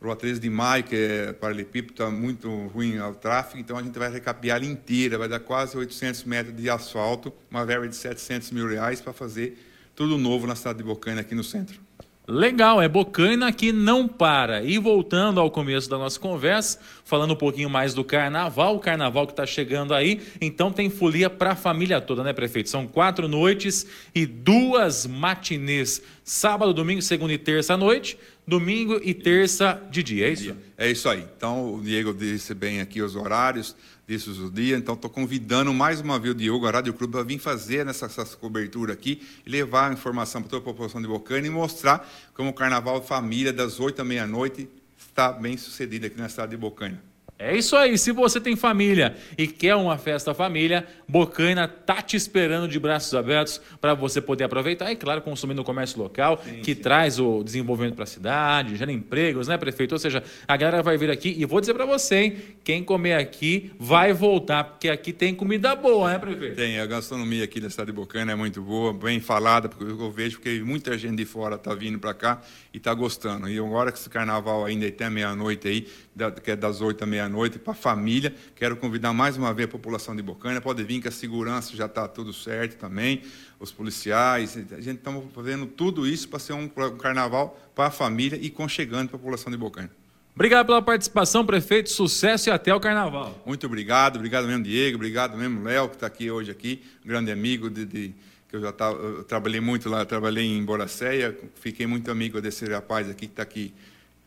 [0.00, 3.98] Rua 13 de Maio, que é paralelepípedo, está muito ruim ao tráfego, então a gente
[3.98, 8.66] vai recapear inteira, vai dar quase 800 metros de asfalto, uma verba de 700 mil
[8.66, 9.58] reais para fazer
[9.94, 11.87] tudo novo na cidade de Bocaina, aqui no centro.
[12.30, 14.62] Legal, é Bocaina que não para.
[14.62, 19.26] E voltando ao começo da nossa conversa, falando um pouquinho mais do carnaval, o carnaval
[19.26, 22.68] que está chegando aí, então tem folia para a família toda, né, prefeito?
[22.68, 26.02] São quatro noites e duas matinês.
[26.28, 30.56] Sábado, domingo, segunda e terça à noite, domingo e terça de dia, é isso?
[30.76, 31.26] É isso aí.
[31.34, 33.74] Então, o Diego disse bem aqui os horários
[34.06, 34.76] disso o dia.
[34.76, 38.04] Então, estou convidando mais uma vez o Diogo, a Rádio Clube, para vir fazer essa,
[38.04, 42.50] essa cobertura aqui levar a informação para toda a população de Bocana e mostrar como
[42.50, 47.07] o Carnaval Família, das 8 à meia-noite, está bem sucedido aqui na cidade de Bocaina.
[47.38, 47.96] É isso aí.
[47.96, 53.14] Se você tem família e quer uma festa família, Bocaina tá te esperando de braços
[53.14, 56.80] abertos para você poder aproveitar e, claro, consumir no comércio local, sim, que sim.
[56.80, 59.92] traz o desenvolvimento para a cidade, gera empregos, né, prefeito?
[59.92, 63.14] Ou seja, a galera vai vir aqui e vou dizer para você, hein, quem comer
[63.14, 66.56] aqui vai voltar, porque aqui tem comida boa, né, prefeito?
[66.56, 66.80] Tem.
[66.80, 70.40] A gastronomia aqui da cidade de Bocaina é muito boa, bem falada, porque eu vejo
[70.40, 72.42] que muita gente de fora tá vindo para cá
[72.74, 73.48] e tá gostando.
[73.48, 75.86] E agora que esse carnaval ainda tem meia-noite aí,
[76.42, 78.34] que é das oito à meia-noite, para a família.
[78.56, 80.60] Quero convidar mais uma vez a população de Bocaina.
[80.60, 83.22] Pode vir que a segurança já está tudo certo também,
[83.60, 84.56] os policiais.
[84.56, 89.04] A gente está fazendo tudo isso para ser um carnaval para a família e conchegando
[89.04, 89.90] a população de Bocaina.
[90.34, 91.90] Obrigado pela participação, prefeito.
[91.90, 93.42] Sucesso e até o carnaval.
[93.44, 97.68] Muito obrigado, obrigado mesmo, Diego, obrigado mesmo, Léo, que está aqui hoje aqui, grande amigo
[97.68, 98.14] de, de
[98.48, 102.64] que eu já tava, eu trabalhei muito lá, trabalhei em Boracéia, fiquei muito amigo desse
[102.66, 103.74] rapaz aqui que está aqui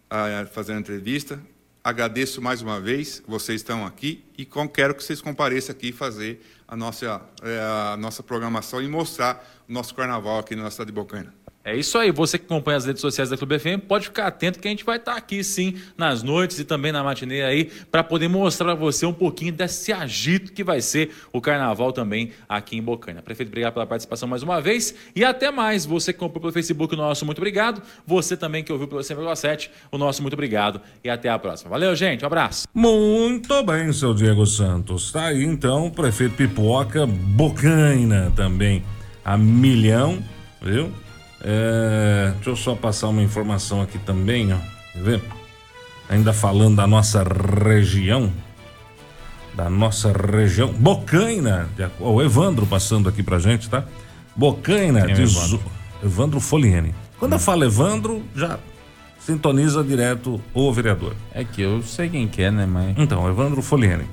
[0.09, 1.39] ah, fazendo entrevista.
[1.83, 6.75] Agradeço mais uma vez, vocês estão aqui e quero que vocês compareçam aqui fazer a
[6.75, 11.40] nossa, é, a nossa programação e mostrar o nosso carnaval aqui na cidade de Bocaina.
[11.63, 12.11] É isso aí.
[12.11, 14.83] Você que acompanha as redes sociais da Clube FM, pode ficar atento que a gente
[14.83, 18.75] vai estar aqui sim nas noites e também na matinê aí para poder mostrar para
[18.75, 23.21] você um pouquinho desse agito que vai ser o carnaval também aqui em Bocaina.
[23.21, 25.85] Prefeito, obrigado pela participação mais uma vez e até mais.
[25.85, 27.81] Você que comprou pelo Facebook, o nosso muito obrigado.
[28.07, 31.69] Você também que ouviu pelo 100,7, o nosso muito obrigado e até a próxima.
[31.69, 32.23] Valeu, gente.
[32.23, 32.67] Um abraço.
[32.73, 35.11] Muito bem, seu Diego Santos.
[35.11, 38.83] Tá aí então, prefeito Pipoca, Bocaina também
[39.23, 40.23] a milhão,
[40.61, 40.91] viu?
[41.43, 44.57] É, deixa eu só passar uma informação aqui também, ó.
[44.93, 45.21] Quer ver?
[46.09, 48.31] Ainda falando da nossa região.
[49.53, 50.69] da nossa região.
[50.73, 53.83] Bocaina, o Evandro passando aqui pra gente, tá?
[54.35, 55.61] Bocaina, Quem é diz- Evandro?
[56.03, 56.95] Evandro Foliene.
[57.19, 58.57] Quando eu falo Evandro, já
[59.19, 61.13] sintoniza direto o vereador.
[61.33, 62.95] É que eu sei quem que é, né, mas...
[62.97, 64.05] Então, Evandro Foliene.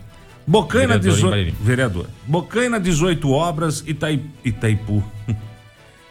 [0.46, 1.30] Bocaina, Vereador em 18...
[1.30, 1.54] Bariri.
[1.60, 2.06] vereador.
[2.26, 4.20] Bocaina, 18 obras, Itai...
[4.44, 5.02] Itaipu.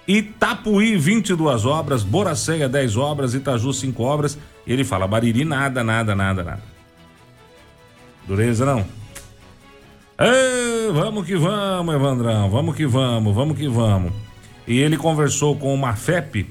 [0.07, 4.37] Itapuí, 22 obras, Boraceia, 10 obras, Itaju, 5 obras.
[4.65, 6.63] Ele fala, Bariri, nada, nada, nada, nada.
[8.25, 8.85] Dureza, não?
[10.19, 14.13] Ê, vamos que vamos, Evandrão, vamos que vamos, vamos que vamos.
[14.67, 16.47] E ele conversou com o Mafep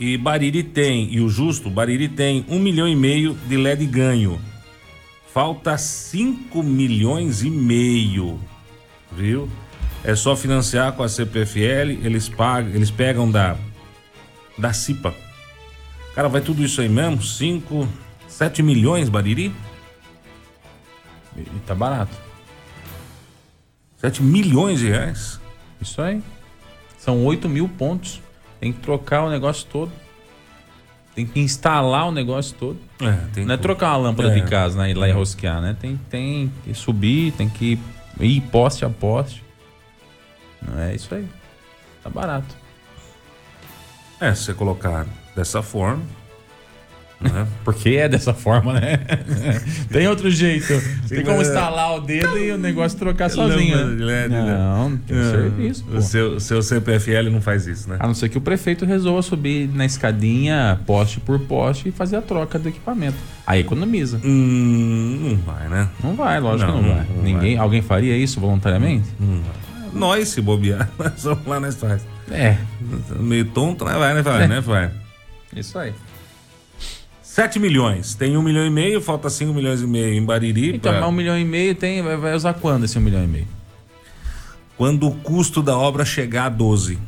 [0.00, 4.40] e Bariri tem, e o justo, Bariri tem um milhão e meio de LED ganho.
[5.32, 8.40] Falta 5 milhões e meio,
[9.12, 9.46] viu?
[10.02, 13.56] É só financiar com a CPFL, eles pagam, eles pegam da
[14.56, 15.14] da CIPA.
[16.14, 17.22] Cara, vai tudo isso aí mesmo?
[17.22, 17.88] 5,
[18.28, 19.54] 7 milhões, Bariri?
[21.36, 22.14] E tá barato.
[23.98, 25.40] 7 milhões de reais?
[25.80, 26.22] Isso aí.
[26.98, 28.20] São 8 mil pontos.
[28.58, 29.92] Tem que trocar o negócio todo.
[31.14, 32.78] Tem que instalar o negócio todo.
[33.00, 34.40] É, tem Não é que- trocar uma lâmpada É.
[34.40, 35.76] de casa né, e ir lá e rosquear, né?
[35.80, 37.78] Tem, tem que subir, tem que
[38.20, 39.42] ir poste a poste.
[40.66, 41.26] Não é isso aí.
[42.02, 42.54] Tá barato.
[44.20, 46.02] É, se você colocar dessa forma,
[47.20, 47.46] né?
[47.64, 48.98] Porque é dessa forma, né?
[49.92, 50.72] tem outro jeito.
[51.08, 53.76] Tem como instalar o dedo e o negócio trocar sozinho.
[53.76, 54.56] Lâmpada de LED, né?
[54.58, 55.96] Não, tem É, serviço, pô.
[55.98, 57.96] O seu, seu CPFL não faz isso, né?
[57.98, 62.16] A não ser que o prefeito resolva subir na escadinha, poste por poste, e fazer
[62.16, 63.16] a troca do equipamento.
[63.46, 64.18] Aí economiza.
[64.24, 65.88] Hum, não vai, né?
[66.02, 67.16] Não vai, lógico Não, que não, não- vai.
[67.16, 69.08] não Ninguém, alguém faria isso voluntariamente?
[69.92, 72.02] Nós, se bobear, nós vamos lá, nós faz.
[72.30, 72.56] É,
[73.18, 73.92] Meio tonto, né?
[73.94, 74.22] Vai, né?
[74.22, 74.48] Vai, É.
[74.48, 74.60] né?
[74.60, 74.90] Vai.
[75.56, 75.92] isso aí.
[77.22, 78.14] 7 milhões.
[78.14, 80.74] Tem um milhão e meio, falta 5 milhões e meio em Bariri.
[80.76, 83.26] Então, pra- mas um milhão e meio tem, vai, usar quando esse um milhão e
[83.26, 83.48] meio?
[84.76, 86.98] Quando o custo da obra chegar a 12.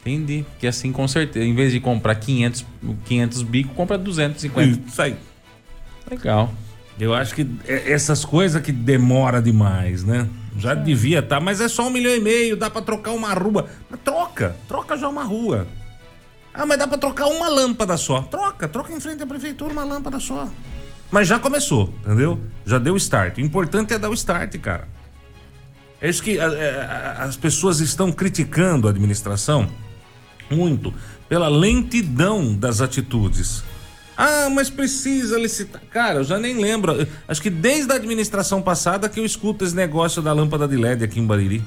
[0.00, 0.44] Entendi.
[0.58, 2.64] Que assim, com certeza, em vez de comprar 500,
[3.06, 4.88] 500 bico, compra 250.
[4.88, 5.16] Isso aí.
[6.10, 6.52] Legal.
[7.00, 10.28] Eu acho que é- essas coisas que demora demais, né?
[10.56, 13.68] Já devia estar, mas é só um milhão e meio, dá pra trocar uma rua.
[13.90, 15.66] Mas troca, troca já uma rua.
[16.52, 18.22] Ah, mas dá pra trocar uma lâmpada só.
[18.22, 20.48] Troca, troca em frente à prefeitura uma lâmpada só.
[21.10, 22.40] Mas já começou, entendeu?
[22.64, 23.38] Já deu start.
[23.38, 24.86] O importante é dar o start, cara.
[26.00, 29.68] É isso que a- a- as pessoas estão criticando a administração
[30.50, 30.94] muito
[31.28, 33.64] pela lentidão das atitudes.
[34.16, 35.80] Ah, mas precisa licitar.
[35.90, 37.06] Cara, eu já nem lembro.
[37.26, 41.04] Acho que desde a administração passada que eu escuto esse negócio da lâmpada de LED
[41.04, 41.62] aqui em Bariri.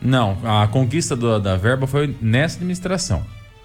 [0.00, 3.22] Não, a conquista do- da verba foi nessa administração.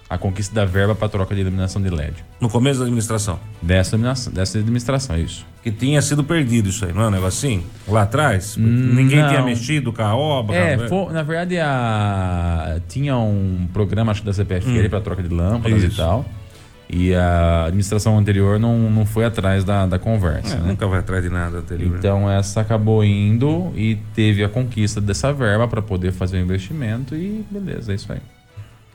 [0.08, 2.14] A conquista da verba para troca de iluminação de LED.
[2.40, 3.38] No começo da administração.
[3.62, 5.46] Dessa administração, dessa administração isso.
[5.62, 7.62] Que tinha sido perdido isso aí, não é um negocinho?
[7.86, 8.56] Lá atrás?
[8.56, 9.28] Ninguém não.
[9.28, 10.56] tinha mexido com a obra.
[10.56, 15.22] É, com a- fo- na verdade a, tinha um programa acho da CPFL para troca
[15.22, 15.86] de lâmpadas Hum.
[15.86, 15.94] Isso.
[15.94, 16.24] e tal.
[16.92, 20.68] E a administração anterior não, não foi atrás da, da conversa, É, né?
[20.68, 21.96] Nunca vai atrás de nada anterior.
[21.96, 27.14] Então essa acabou indo e teve a conquista dessa verba para poder fazer o investimento
[27.14, 28.20] e beleza, é isso aí.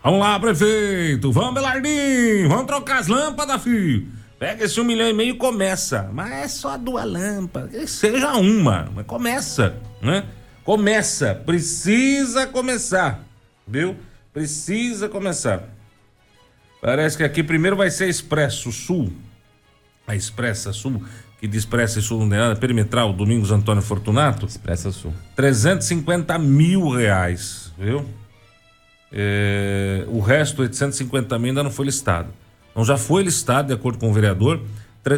[0.04, 1.32] Vamos lá, prefeito.
[1.32, 2.50] Vamos, Belardinho.
[2.50, 4.08] Vamos trocar as lâmpadas, filho.
[4.38, 6.10] Pega esse um milhão e meio e começa.
[6.14, 7.72] Mas é só duas lâmpadas.
[7.72, 8.88] Que seja uma.
[8.94, 10.26] Mas começa, né?
[10.64, 11.34] Começa.
[11.34, 13.24] Precisa começar.
[13.68, 13.96] Viu?
[14.34, 15.64] Precisa começar.
[16.86, 19.12] Parece que aqui primeiro vai ser a Expresso Sul.
[20.06, 21.04] A Expressa Sul,
[21.40, 22.56] que de Expressa Sul não tem nada.
[22.56, 24.46] Perimetral, Domingos Antônio Fortunato.
[24.46, 25.12] Expressa Sul.
[25.36, 28.06] 350 mil reais, viu?
[29.12, 32.30] É, o resto, 850 mil, ainda não foi listado.
[32.70, 34.62] Então já foi listado, de acordo com o vereador,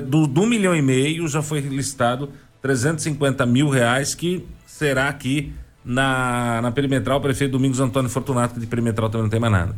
[0.05, 5.51] do, do milhão e meio já foi listado 350 mil reais, que será aqui
[5.83, 9.51] na, na perimetral, o prefeito Domingos Antônio Fortunato, que de perimetral também não tem mais
[9.51, 9.75] nada.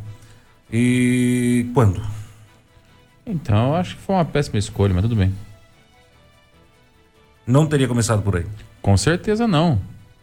[0.72, 2.00] E quando?
[3.26, 5.32] Então, acho que foi uma péssima escolha, mas tudo bem.
[7.46, 8.46] Não teria começado por aí.
[8.80, 9.80] Com certeza não.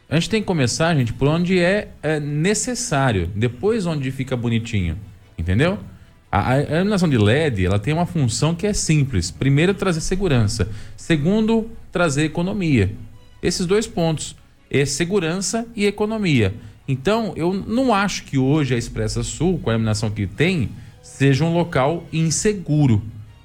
[0.10, 3.30] A gente tem que começar, gente, por onde é, é necessário.
[3.36, 4.98] Depois onde fica bonitinho.
[5.38, 5.78] Entendeu?
[6.32, 9.30] A, a iluminação de LED, ela tem uma função que é simples.
[9.32, 10.70] Primeiro, trazer segurança.
[10.96, 12.94] Segundo, trazer economia.
[13.42, 14.36] Esses dois pontos.
[14.70, 16.54] É segurança e economia.
[16.88, 20.70] Então, eu não acho que hoje a Expressa Sul, com a iluminação que tem,
[21.02, 23.02] seja um local inseguro.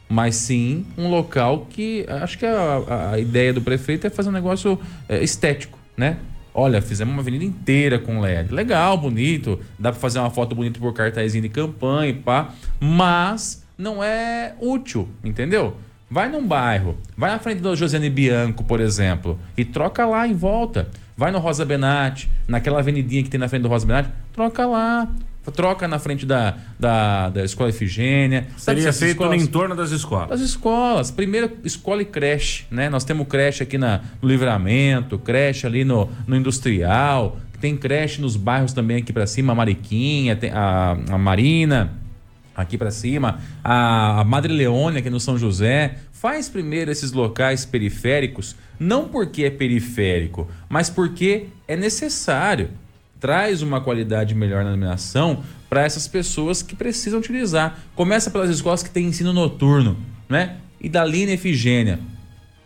[0.09, 4.33] Mas sim um local que acho que a, a- ideia do prefeito é fazer um
[4.33, 4.79] negócio
[5.09, 6.19] é, estético, né?
[6.55, 8.53] Olha, fizemos uma avenida inteira com LED.
[8.53, 9.59] Legal, bonito.
[9.79, 12.53] Dá pra fazer uma foto bonita por cartazinho de campanha pá.
[12.79, 15.75] Mas não é útil, entendeu?
[16.13, 20.35] Vai num bairro, vai na frente do Josiane Bianco, por exemplo, e troca lá em
[20.35, 20.91] volta.
[21.17, 25.09] Vai no Rosa Benatti, naquela avenidinha que tem na frente do Rosa Benatti, troca lá.
[25.57, 28.47] Troca na frente da, da, da escola Efigênia.
[28.59, 29.37] Seria feito escolas?
[29.39, 30.29] no entorno das escolas.
[30.29, 31.11] Das escolas.
[31.11, 32.91] Primeiro, escola e creche, né?
[32.91, 38.37] Nós temos creche aqui na, no Livramento, creche ali no, no Industrial, tem creche nos
[38.37, 42.02] bairros também aqui para cima, a Mariquinha, a, a Marina,
[42.57, 45.97] aqui para cima, a, Madre Leônia, aqui no São José.
[46.13, 52.71] Faz primeiro esses locais periféricos, não porque é periférico, mas porque é necessário
[53.23, 57.79] traz uma qualidade melhor na iluminação para essas pessoas que precisam utilizar.
[57.95, 59.97] Começa pelas escolas que têm ensino noturno,
[60.29, 60.57] né?
[60.81, 62.01] E dali na Efigênia.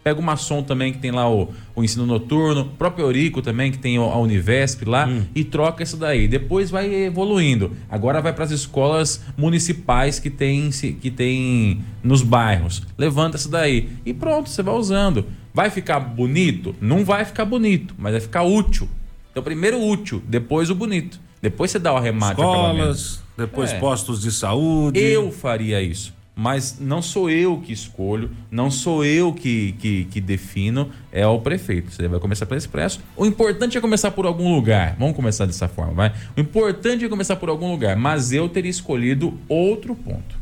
[0.06, 3.72] Pega uma som também que tem lá o, o ensino noturno, o próprio Eurico também
[3.72, 5.24] que tem a Univesp lá hum.
[5.34, 6.28] e troca isso daí.
[6.28, 7.76] Depois vai evoluindo.
[7.90, 12.84] Agora vai para as escolas municipais que tem, que tem nos bairros.
[12.96, 15.26] Levanta isso daí e pronto, você vai usando.
[15.52, 16.76] Vai ficar bonito?
[16.80, 18.88] Não vai ficar bonito, mas vai ficar útil.
[19.32, 21.18] Então, primeiro útil, depois o bonito.
[21.42, 22.40] Depois você dá o arremate.
[22.40, 23.80] Escolas, depois é.
[23.80, 25.00] postos de saúde.
[25.00, 26.14] Eu faria isso.
[26.38, 31.40] Mas não sou eu que escolho, não sou eu que, que, que defino, é o
[31.40, 31.90] prefeito.
[31.90, 33.01] Você vai começar pelo Expresso.
[33.16, 34.96] O importante é começar por algum lugar.
[34.99, 36.14] Vamos começar dessa forma, vai?
[36.37, 37.96] O importante é começar por algum lugar.
[37.96, 40.37] Mas eu teria escolhido outro ponto.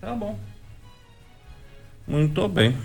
[0.00, 0.36] Tá bom.
[2.04, 2.76] Muito bem.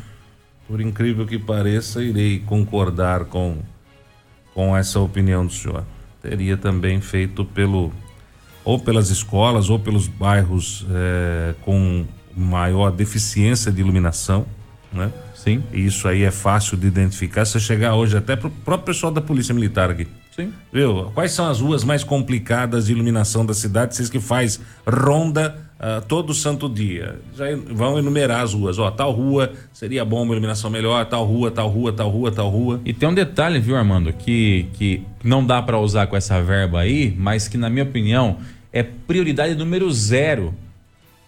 [0.67, 3.57] Por incrível que pareça, irei concordar com
[4.53, 5.85] com essa opinião do senhor.
[6.19, 7.91] Teria também feito pelo
[8.63, 12.05] ou pelas escolas ou pelos bairros é, com
[12.37, 14.45] maior deficiência de iluminação,
[14.91, 15.11] né?
[15.35, 15.63] Sim.
[15.71, 17.45] Isso aí é fácil de identificar.
[17.45, 20.07] Se você chegar hoje até pro próprio pessoal da Polícia Militar aqui.
[20.35, 20.53] Sim.
[20.71, 21.11] Viu?
[21.15, 23.95] Quais são as ruas mais complicadas de iluminação da cidade?
[23.95, 27.19] Vocês que faz ronda uh, todo santo dia.
[27.35, 28.77] Já vão enumerar as ruas.
[28.77, 32.49] Ó, tal rua seria bom uma iluminação melhor, tal rua, tal rua, tal rua, tal
[32.49, 32.81] rua.
[32.85, 36.81] E tem um detalhe, viu, Armando, que, que não dá para usar com essa verba
[36.81, 38.37] aí, mas que, na minha opinião,
[38.71, 40.53] é prioridade número zero.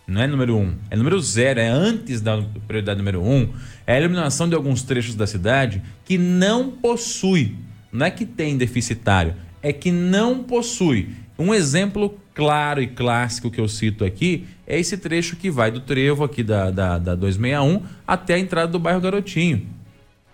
[0.09, 3.53] Não é número um, é número zero, é antes da prioridade número um.
[3.85, 7.55] É a iluminação de alguns trechos da cidade que não possui,
[7.91, 11.09] não é que tem deficitário, é que não possui.
[11.37, 15.79] Um exemplo claro e clássico que eu cito aqui é esse trecho que vai do
[15.79, 19.67] trevo aqui da, da, da 261 até a entrada do bairro Garotinho.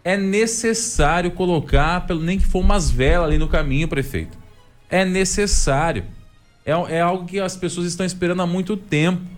[0.06, 4.38] É necessário colocar, pelo nem que for umas velas ali no caminho, prefeito.
[4.90, 6.06] É necessário.
[6.66, 9.35] É, é algo que as pessoas estão esperando há muito tempo.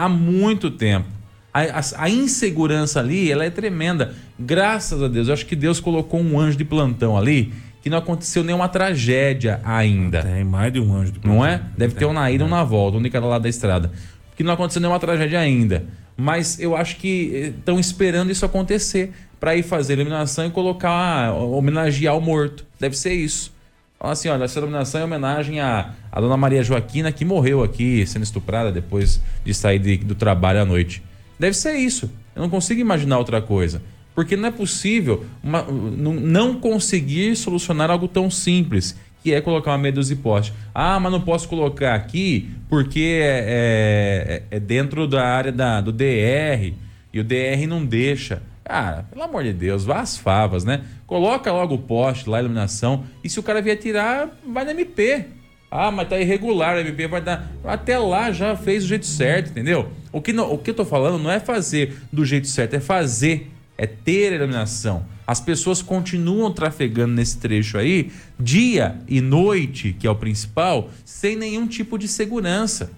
[0.00, 1.06] Há muito tempo.
[1.52, 4.14] A, a, a, insegurança ali, ela é tremenda.
[4.38, 7.98] Graças a Deus, eu acho que Deus colocou um anjo de plantão ali que não
[7.98, 10.22] aconteceu nenhuma tragédia ainda.
[10.22, 11.12] Tem mais de um anjo.
[11.12, 11.60] De não é?
[11.76, 13.92] Deve ter um na ida e um na volta, um de cada lado da estrada.
[14.34, 15.84] Que não aconteceu nenhuma tragédia ainda.
[16.16, 20.50] Mas eu acho que estão eh, esperando isso acontecer para ir fazer a iluminação e
[20.50, 22.64] colocar, homenagear o morto.
[22.78, 23.52] Deve ser isso.
[24.00, 28.06] Fala assim, olha, essa iluminação é homenagem à, à dona Maria Joaquina, que morreu aqui
[28.06, 31.02] sendo estuprada depois de sair de, do trabalho à noite.
[31.38, 32.10] Deve ser isso.
[32.34, 33.82] Eu não consigo imaginar outra coisa.
[34.14, 39.78] Porque não é possível uma, não conseguir solucionar algo tão simples, que é colocar uma
[39.78, 40.54] meia dúzia de poste.
[40.74, 45.92] Ah, mas não posso colocar aqui porque é, é, é dentro da área da, do
[45.92, 46.72] DR
[47.12, 48.40] e o DR não deixa.
[48.70, 50.84] Cara, pelo amor de Deus, vá às favas, né?
[51.04, 54.70] Coloca logo o poste lá, a iluminação, e se o cara vier tirar, vai na
[54.70, 55.26] MP.
[55.68, 57.50] Ah, mas tá irregular, a MP vai dar.
[57.64, 59.90] Até lá já fez do jeito certo, entendeu?
[60.12, 62.80] O que, não, o que eu tô falando não é fazer do jeito certo, é
[62.80, 65.04] fazer é ter iluminação.
[65.26, 71.34] As pessoas continuam trafegando nesse trecho aí, dia e noite, que é o principal, sem
[71.34, 72.92] nenhum tipo de segurança.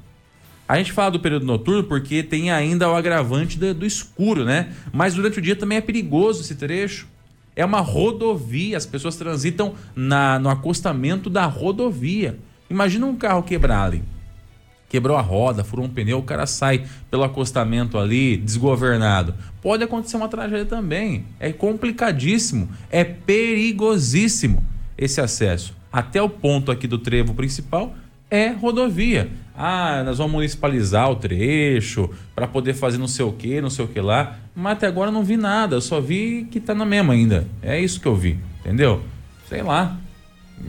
[0.73, 4.73] A gente fala do período noturno porque tem ainda o agravante do, do escuro, né?
[4.91, 7.07] Mas durante o dia também é perigoso esse trecho.
[7.55, 12.39] É uma rodovia, as pessoas transitam na, no acostamento da rodovia.
[12.71, 14.03] Imagina um carro quebrar ali
[14.89, 19.35] quebrou a roda, furou um pneu, o cara sai pelo acostamento ali, desgovernado.
[19.63, 21.25] Pode acontecer uma tragédia também.
[21.41, 24.63] É complicadíssimo, é perigosíssimo
[24.99, 25.75] esse acesso.
[25.91, 27.95] Até o ponto aqui do trevo principal
[28.31, 29.31] é rodovia.
[29.57, 33.85] Ah, nós vamos municipalizar o trecho para poder fazer não sei o que, não sei
[33.85, 34.37] o que lá.
[34.55, 37.47] Mas até agora não vi nada, eu só vi que tá na mesma ainda.
[37.63, 39.03] É isso que eu vi, entendeu?
[39.49, 39.99] Sei lá.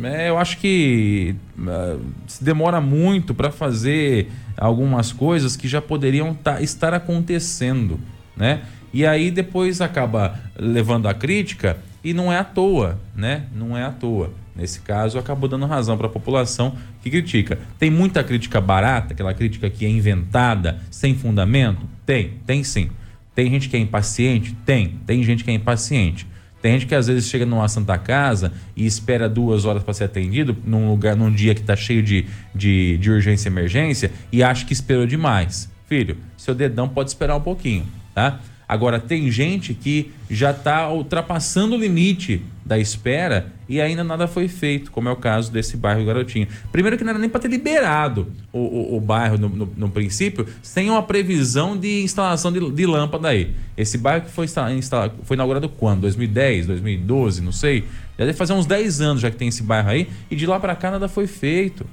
[0.04, 6.34] É, eu acho que uh, se demora muito para fazer algumas coisas que já poderiam
[6.34, 8.00] tá, estar acontecendo,
[8.36, 8.64] né?
[8.92, 13.44] E aí depois acaba levando a crítica e não é à toa, né?
[13.56, 14.32] Não é à toa.
[14.56, 17.58] Nesse caso, acabou dando razão para a população que critica.
[17.80, 21.82] Tem muita crítica barata, aquela crítica que é inventada, sem fundamento?
[22.06, 22.90] Tem, tem sim.
[23.34, 24.56] Tem gente que é impaciente?
[24.66, 25.00] Tem.
[25.08, 26.28] Tem gente que é impaciente.
[26.62, 30.06] Tem gente que às vezes chega numa Santa Casa e espera duas horas para ser
[30.06, 32.26] atendido num lugar, num dia que está cheio de,
[32.56, 35.70] de, de urgência e emergência e acha que esperou demais.
[35.88, 37.86] Filho, seu dedão pode esperar um pouquinho,
[38.16, 38.40] tá?
[38.68, 44.48] Agora, tem gente que já está ultrapassando o limite da espera e ainda nada foi
[44.48, 46.48] feito, como é o caso desse bairro Garotinho.
[46.72, 49.90] Primeiro que não era nem para ter liberado o, o, o bairro no, no, no,
[49.90, 53.54] princípio, sem uma previsão de instalação de, de lâmpada aí.
[53.76, 56.02] Esse bairro que foi, instalado, foi inaugurado quando?
[56.02, 57.84] 2010, 2012, não sei.
[58.18, 60.60] Já deve fazer uns 10 anos já que tem esse bairro aí e de lá
[60.60, 61.86] para cá nada foi feito.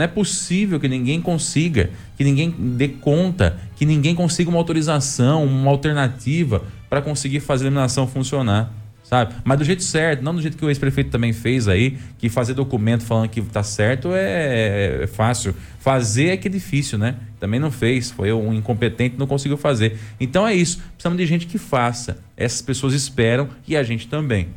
[0.00, 5.44] Não é possível que ninguém consiga, que ninguém dê conta, que ninguém consiga uma autorização,
[5.44, 8.72] uma alternativa para conseguir fazer a iluminação funcionar,
[9.04, 9.34] sabe?
[9.44, 12.54] Mas do jeito certo, não do jeito que o ex-prefeito também fez aí, que fazer
[12.54, 15.54] documento falando que tá certo é, é fácil.
[15.78, 17.16] Fazer é que é difícil, né?
[17.38, 19.98] Também não fez, foi um incompetente, não conseguiu fazer.
[20.18, 22.16] Então é isso, precisamos de gente que faça.
[22.38, 24.48] Essas pessoas esperam e a gente também.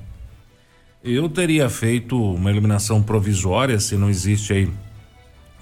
[1.03, 4.69] Eu teria feito uma iluminação provisória, se não existe aí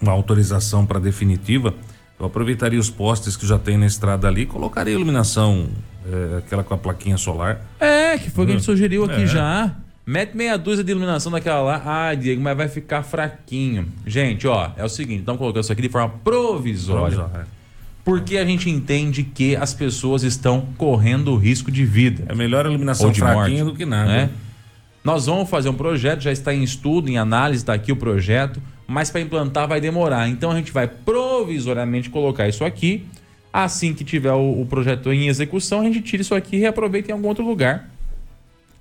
[0.01, 1.73] uma autorização para definitiva,
[2.19, 5.69] eu aproveitaria os postes que já tem na estrada ali, colocaria iluminação,
[6.05, 7.61] é, aquela com a plaquinha solar.
[7.79, 9.27] É, que foi o que a gente sugeriu aqui é.
[9.27, 9.75] já.
[10.05, 11.81] Mete meia dúzia de iluminação daquela lá.
[11.83, 13.87] Ah, Diego, mas vai ficar fraquinho.
[14.05, 17.17] Gente, ó, é o seguinte, estamos colocando isso aqui de forma provisória.
[17.17, 17.47] provisória.
[18.03, 22.25] Porque a gente entende que as pessoas estão correndo risco de vida.
[22.27, 24.11] É melhor a iluminação fraquinha morte, do que nada.
[24.11, 24.29] Né?
[25.03, 28.61] Nós vamos fazer um projeto, já está em estudo, em análise, está aqui o projeto
[28.91, 30.27] mas para implantar vai demorar.
[30.27, 33.05] Então a gente vai provisoriamente colocar isso aqui.
[33.53, 37.09] Assim que tiver o, o projeto em execução, a gente tira isso aqui e reaproveita
[37.09, 37.89] em algum outro lugar.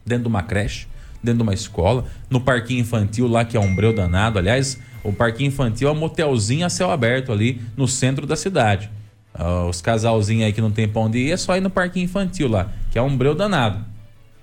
[0.05, 0.89] Dentro de uma creche,
[1.23, 4.39] dentro de uma escola, no parquinho infantil lá, que é um breu danado.
[4.39, 8.91] Aliás, o parquinho infantil é um motelzinho a céu aberto ali no centro da cidade.
[9.33, 12.05] Uh, os casalzinhos aí que não tem pra onde ir, é só ir no parquinho
[12.05, 13.85] infantil lá, que é um breu danado.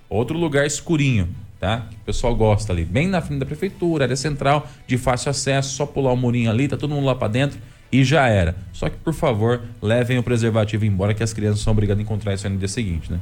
[0.08, 1.28] Outro lugar escurinho
[1.58, 1.86] tá?
[1.90, 5.74] Que o pessoal gosta ali, bem na frente da prefeitura, área central, de fácil acesso,
[5.74, 7.58] só pular o murinho ali, tá todo mundo lá para dentro
[7.90, 8.56] e já era.
[8.72, 12.34] Só que, por favor, levem o preservativo embora que as crianças são obrigadas a encontrar
[12.34, 13.18] isso aí no dia seguinte, né?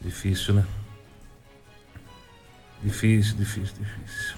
[0.00, 0.64] Difícil, né?
[2.82, 4.36] Difícil, difícil, difícil.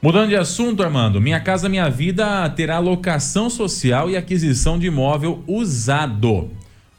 [0.00, 5.42] Mudando de assunto, Armando, Minha Casa Minha Vida terá locação social e aquisição de imóvel
[5.46, 6.50] usado.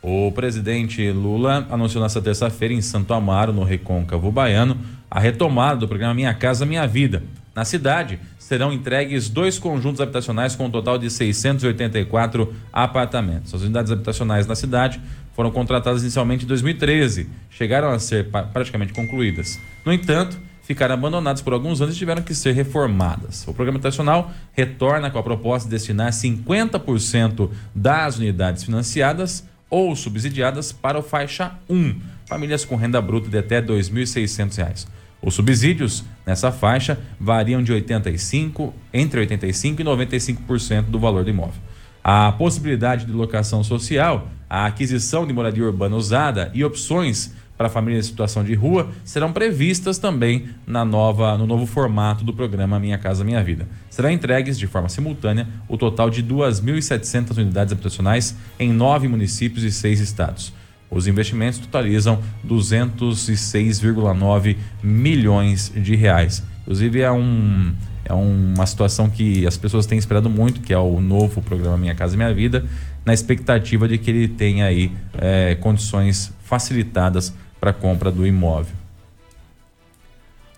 [0.01, 4.77] O presidente Lula anunciou nesta terça-feira em Santo Amaro, no Recôncavo Baiano,
[5.11, 7.21] a retomada do programa Minha Casa Minha Vida.
[7.53, 13.53] Na cidade, serão entregues dois conjuntos habitacionais com um total de 684 apartamentos.
[13.53, 15.01] As unidades habitacionais na cidade
[15.33, 19.59] foram contratadas inicialmente em 2013, chegaram a ser praticamente concluídas.
[19.85, 23.41] No entanto, ficaram abandonadas por alguns anos e tiveram que ser reformadas.
[23.47, 30.71] O programa habitacional retorna com a proposta de destinar 50% das unidades financiadas ou subsidiadas
[30.71, 34.87] para o faixa 1, famílias com renda bruta de até R$ 2.600.
[35.21, 41.61] Os subsídios nessa faixa variam de 85 entre 85 e 95% do valor do imóvel.
[42.03, 48.05] A possibilidade de locação social, a aquisição de moradia urbana usada e opções para famílias
[48.05, 52.97] em situação de rua serão previstas também na nova, no novo formato do programa Minha
[52.97, 53.67] Casa Minha Vida.
[53.89, 59.73] Serão entregues de forma simultânea o total de 2.700 unidades habitacionais em nove municípios e
[59.73, 60.53] seis estados.
[60.89, 66.41] Os investimentos totalizam 206,9 milhões de reais.
[66.61, 67.73] Inclusive é um
[68.05, 71.93] é uma situação que as pessoas têm esperado muito, que é o novo programa Minha
[71.93, 72.65] Casa Minha Vida,
[73.05, 78.73] na expectativa de que ele tenha aí é, condições facilitadas para compra do imóvel.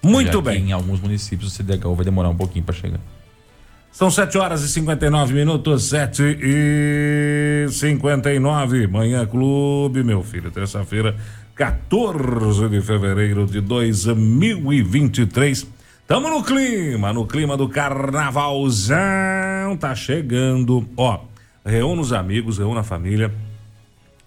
[0.03, 0.69] Muito Já bem.
[0.69, 2.99] Em alguns municípios o CDHU vai demorar um pouquinho para chegar.
[3.91, 8.87] São 7 horas e 59 minutos, 7 e 59.
[8.87, 11.17] Manhã Clube, meu filho, terça-feira,
[11.55, 15.67] 14 de fevereiro de 2023.
[16.07, 19.75] Tamo no clima, no clima do carnavalzão.
[19.77, 20.87] Tá chegando.
[20.95, 21.19] Ó,
[21.65, 23.29] reúna os amigos, reúna a família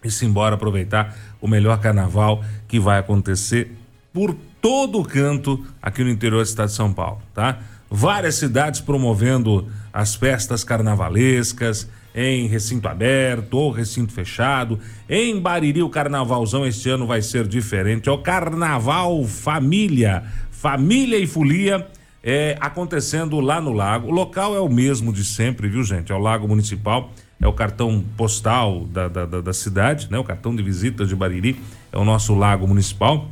[0.05, 2.45] e se embora aproveitar o melhor carnaval
[2.75, 3.71] que vai acontecer
[4.13, 7.61] por todo o canto aqui no interior do estado de São Paulo, tá?
[7.89, 14.81] Várias cidades promovendo as festas carnavalescas em recinto aberto ou recinto fechado.
[15.09, 18.09] Em Bariri o carnavalzão este ano vai ser diferente.
[18.09, 21.87] É o Carnaval Família, Família e Folia
[22.25, 24.09] é, acontecendo lá no lago.
[24.09, 26.11] O local é o mesmo de sempre, viu gente?
[26.11, 27.13] É o Lago Municipal
[27.45, 30.19] é o cartão postal da, da, da, cidade, né?
[30.19, 31.61] O cartão de visitas de Bariri
[31.95, 33.31] é o nosso lago municipal.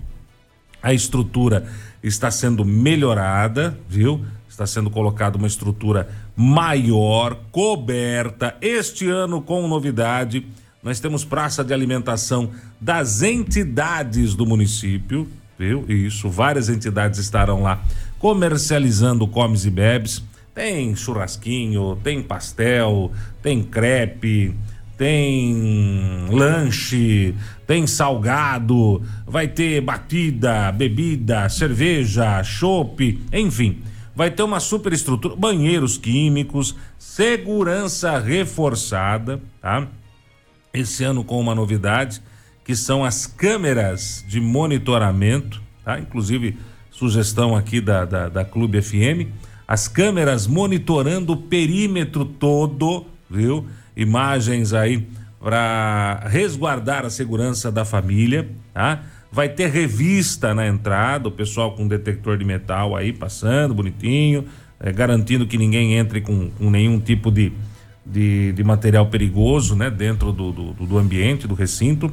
[0.81, 1.67] A estrutura
[2.03, 4.25] está sendo melhorada, viu?
[4.49, 8.57] Está sendo colocada uma estrutura maior, coberta.
[8.61, 10.47] Este ano com novidade,
[10.81, 12.51] nós temos praça de alimentação
[12.81, 15.85] das entidades do município, viu?
[15.89, 17.83] Isso, várias entidades estarão lá
[18.19, 20.23] comercializando comes e bebes.
[20.55, 23.11] Tem churrasquinho, tem pastel,
[23.43, 24.55] tem crepe,
[25.03, 27.34] tem lanche,
[27.66, 33.82] tem salgado, vai ter batida, bebida, cerveja, chopp, enfim.
[34.14, 39.88] Vai ter uma super estrutura, banheiros químicos, segurança reforçada, tá?
[40.72, 42.22] Esse ano com uma novidade,
[42.64, 45.98] que são as câmeras de monitoramento, tá?
[45.98, 46.57] Inclusive,
[46.92, 49.32] sugestão aqui da, da, da Clube FM,
[49.66, 53.66] as câmeras monitorando o perímetro todo, viu?
[53.97, 55.07] Imagens aí
[55.40, 59.03] para resguardar a segurança da família, tá?
[59.30, 64.45] Vai ter revista na entrada, o pessoal com detector de metal aí passando, bonitinho,
[64.78, 67.53] é, garantindo que ninguém entre com, com nenhum tipo de,
[68.05, 69.90] de, de, material perigoso, né?
[69.90, 72.12] Dentro do, do, do ambiente, do recinto.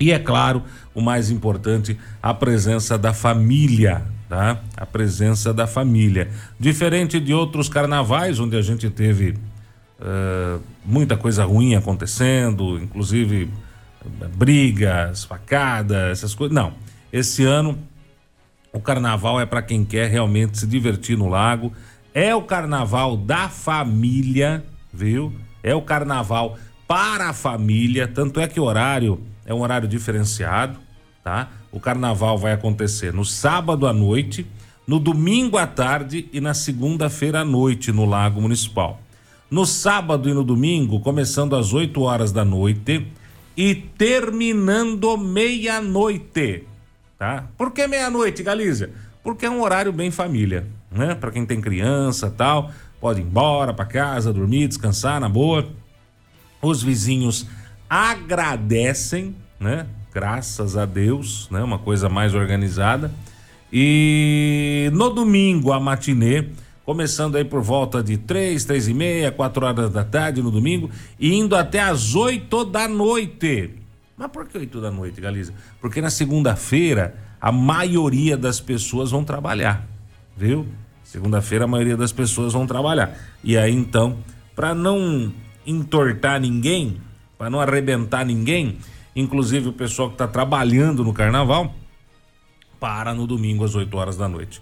[0.00, 0.62] E é claro,
[0.94, 4.60] o mais importante, a presença da família, tá?
[4.76, 6.30] A presença da família.
[6.58, 9.36] Diferente de outros carnavais, onde a gente teve
[10.04, 13.50] uh, muita coisa ruim acontecendo, inclusive
[14.36, 16.54] brigas, facadas, essas coisas.
[16.54, 16.74] Não.
[17.12, 17.78] Esse ano
[18.72, 21.72] o carnaval é para quem quer realmente se divertir no lago.
[22.12, 25.32] É o carnaval da família, viu?
[25.62, 30.78] É o carnaval para a família, tanto é que o horário é um horário diferenciado,
[31.22, 31.48] tá?
[31.70, 34.46] O carnaval vai acontecer no sábado à noite,
[34.86, 39.00] no domingo à tarde e na segunda-feira à noite no Lago Municipal.
[39.54, 43.06] No sábado e no domingo, começando às 8 horas da noite
[43.56, 46.64] e terminando meia-noite,
[47.16, 47.46] tá?
[47.56, 48.90] Por que meia-noite, Galícia?
[49.22, 51.14] Porque é um horário bem família, né?
[51.14, 55.68] Para quem tem criança, tal, pode ir embora para casa, dormir, descansar na boa.
[56.60, 57.46] Os vizinhos
[57.88, 59.86] agradecem, né?
[60.12, 61.62] Graças a Deus, né?
[61.62, 63.08] Uma coisa mais organizada.
[63.72, 66.48] E no domingo, a matinê,
[66.84, 70.90] começando aí por volta de três, três e meia, quatro horas da tarde no domingo
[71.18, 73.70] e indo até às oito da noite.
[74.16, 75.52] Mas por que oito da noite, Galiza?
[75.80, 79.86] Porque na segunda-feira a maioria das pessoas vão trabalhar,
[80.36, 80.66] viu?
[81.02, 83.16] Segunda-feira a maioria das pessoas vão trabalhar.
[83.42, 84.18] E aí então,
[84.54, 85.32] para não
[85.66, 87.00] entortar ninguém,
[87.38, 88.78] para não arrebentar ninguém,
[89.16, 91.74] inclusive o pessoal que está trabalhando no carnaval,
[92.78, 94.60] para no domingo às 8 horas da noite.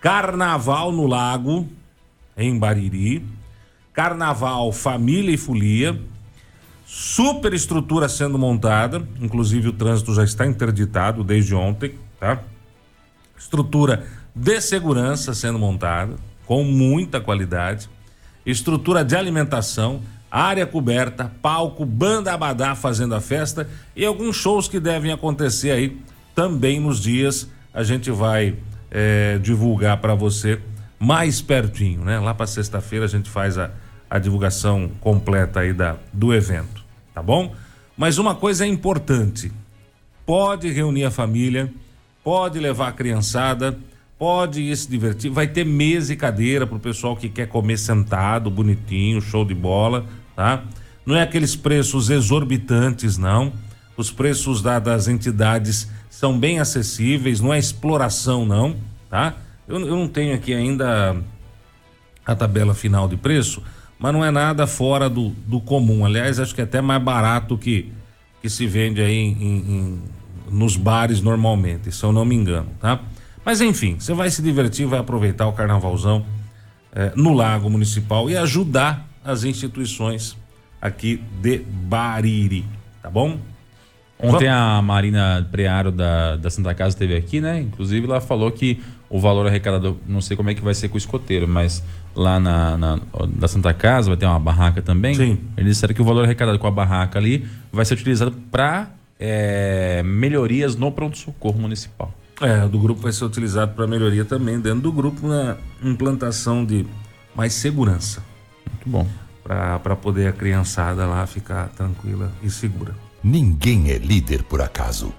[0.00, 1.68] Carnaval no Lago,
[2.36, 3.24] em Bariri.
[3.92, 6.00] Carnaval Família e Folia.
[6.86, 12.40] Super estrutura sendo montada, inclusive o trânsito já está interditado desde ontem, tá?
[13.36, 16.14] Estrutura de segurança sendo montada,
[16.46, 17.90] com muita qualidade.
[18.46, 24.78] Estrutura de alimentação, área coberta, palco, banda abadá fazendo a festa e alguns shows que
[24.78, 26.00] devem acontecer aí
[26.34, 27.48] também nos dias.
[27.74, 28.56] A gente vai
[28.90, 30.60] é, divulgar para você
[30.98, 32.18] mais pertinho, né?
[32.18, 33.70] Lá para sexta-feira a gente faz a,
[34.10, 36.84] a divulgação completa aí da, do evento,
[37.14, 37.54] tá bom?
[37.96, 39.52] Mas uma coisa é importante:
[40.26, 41.72] pode reunir a família,
[42.24, 43.78] pode levar a criançada,
[44.18, 45.30] pode ir se divertir.
[45.30, 49.54] Vai ter mesa e cadeira para o pessoal que quer comer sentado, bonitinho, show de
[49.54, 50.64] bola, tá?
[51.06, 53.52] Não é aqueles preços exorbitantes, não.
[53.98, 58.76] Os preços da, das entidades são bem acessíveis, não é exploração não,
[59.10, 59.34] tá?
[59.66, 61.16] Eu, eu não tenho aqui ainda
[62.24, 63.60] a tabela final de preço,
[63.98, 66.06] mas não é nada fora do, do comum.
[66.06, 67.90] Aliás, acho que é até mais barato que,
[68.40, 70.02] que se vende aí em, em,
[70.48, 73.00] nos bares normalmente, se eu não me engano, tá?
[73.44, 76.24] Mas enfim, você vai se divertir, vai aproveitar o carnavalzão
[76.92, 80.36] eh, no Lago Municipal e ajudar as instituições
[80.80, 82.64] aqui de Bariri,
[83.02, 83.40] tá bom?
[84.20, 87.60] Ontem a Marina Prearo da, da Santa Casa esteve aqui, né?
[87.60, 90.96] Inclusive ela falou que o valor arrecadado, não sei como é que vai ser com
[90.96, 91.82] o escoteiro, mas
[92.14, 93.00] lá na, na
[93.36, 95.14] da Santa Casa vai ter uma barraca também.
[95.14, 95.38] Sim.
[95.56, 98.90] Eles disseram que o valor arrecadado com a barraca ali vai ser utilizado para
[99.20, 102.12] é, melhorias no pronto-socorro municipal.
[102.40, 106.86] É, do grupo vai ser utilizado para melhoria também dentro do grupo na implantação de
[107.34, 108.22] mais segurança.
[108.68, 109.08] Muito bom.
[109.42, 112.94] Para poder a criançada lá ficar tranquila e segura.
[113.22, 115.12] Ninguém é líder por acaso.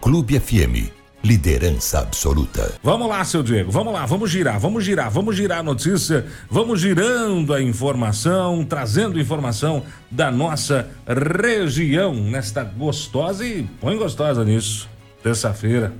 [0.00, 0.92] Clube FM,
[1.24, 2.74] liderança absoluta.
[2.82, 6.80] Vamos lá, seu Diego, vamos lá, vamos girar, vamos girar, vamos girar a notícia, vamos
[6.80, 14.88] girando a informação, trazendo informação da nossa região nesta gostosa e põe gostosa nisso,
[15.22, 15.92] terça-feira.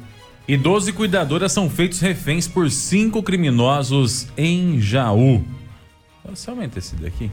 [0.47, 0.59] E
[0.93, 5.45] cuidadora são feitos reféns por cinco criminosos em Jaú.
[6.25, 7.31] Você aumenta esse daqui,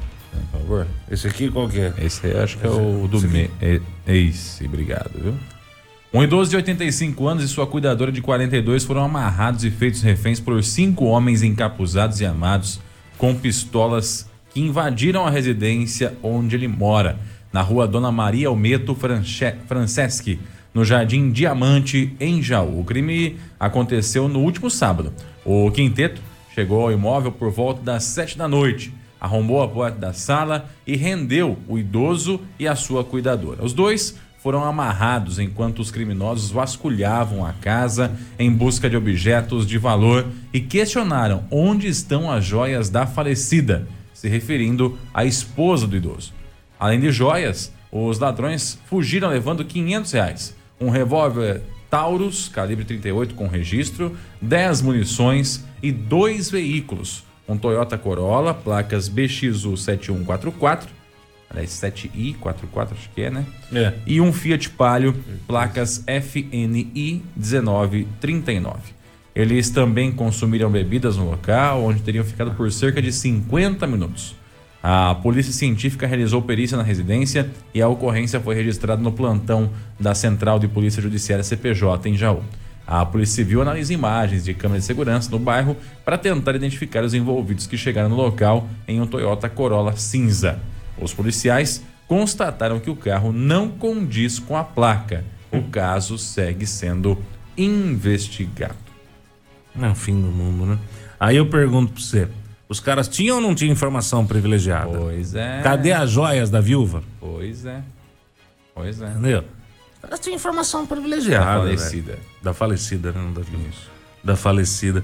[0.51, 0.87] por favor.
[1.09, 1.93] Esse aqui qual que é?
[1.97, 3.49] Esse aí acho que é o do me...
[3.61, 5.33] é, esse, obrigado, viu?
[6.13, 10.39] Um idoso de 85 anos e sua cuidadora de 42 foram amarrados e feitos reféns
[10.39, 12.79] por cinco homens encapuzados e armados
[13.17, 17.19] com pistolas que invadiram a residência onde ele mora,
[17.51, 19.55] na rua Dona Maria Almeto Franche...
[19.67, 20.39] Franceschi,
[20.73, 22.79] no Jardim Diamante, em Jaú.
[22.79, 25.11] O crime aconteceu no último sábado.
[25.43, 26.21] O quinteto
[26.53, 30.95] chegou ao imóvel por volta das sete da noite, arrombou a porta da sala e
[30.95, 33.63] rendeu o idoso e a sua cuidadora.
[33.63, 39.77] Os dois foram amarrados enquanto os criminosos vasculhavam a casa em busca de objetos de
[39.79, 46.31] valor e questionaram onde estão as joias da falecida, se referindo à esposa do idoso.
[46.79, 53.47] Além de joias, os ladrões fugiram levando 500 reais, um revólver Taurus calibre 38 com
[53.47, 60.95] registro, 10 munições e dois veículos, um Toyota Corolla, placas BXU 7144
[61.49, 63.45] Aliás, 7i44, acho que é, né?
[63.73, 63.93] É.
[64.05, 65.15] E um Fiat Palio,
[65.47, 68.77] placas FNI 1939.
[69.33, 74.35] Eles também consumiram bebidas no local, onde teriam ficado por cerca de 50 minutos.
[74.81, 80.13] A polícia científica realizou perícia na residência e a ocorrência foi registrada no plantão da
[80.13, 82.43] Central de Polícia Judiciária CPJ em Jaú.
[82.87, 87.13] A Polícia Civil analisa imagens de câmeras de segurança no bairro para tentar identificar os
[87.13, 90.59] envolvidos que chegaram no local em um Toyota Corolla cinza.
[90.99, 95.23] Os policiais constataram que o carro não condiz com a placa.
[95.51, 97.17] O caso segue sendo
[97.57, 98.75] investigado.
[99.81, 100.79] É o fim do mundo, né?
[101.19, 102.27] Aí eu pergunto pra você:
[102.69, 104.97] os caras tinham ou não tinham informação privilegiada?
[104.97, 105.61] Pois é.
[105.63, 107.03] Cadê as joias da viúva?
[107.19, 107.81] Pois é.
[108.73, 109.07] Pois é.
[109.07, 109.43] Entendeu?
[110.05, 111.45] Caras tinham informação privilegiada.
[111.45, 112.19] Da falecida.
[112.43, 113.21] Da falecida, né?
[113.21, 113.69] Não da viúva.
[114.23, 115.03] Da falecida.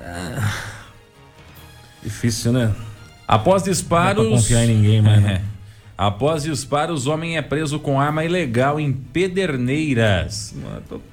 [0.00, 0.42] É...
[2.02, 2.74] Difícil, né?
[3.28, 4.24] Após disparos.
[4.24, 5.42] Não confiar em ninguém mais, né?
[5.46, 5.60] É.
[5.96, 10.54] Após disparos, homem é preso com arma ilegal em Pederneiras.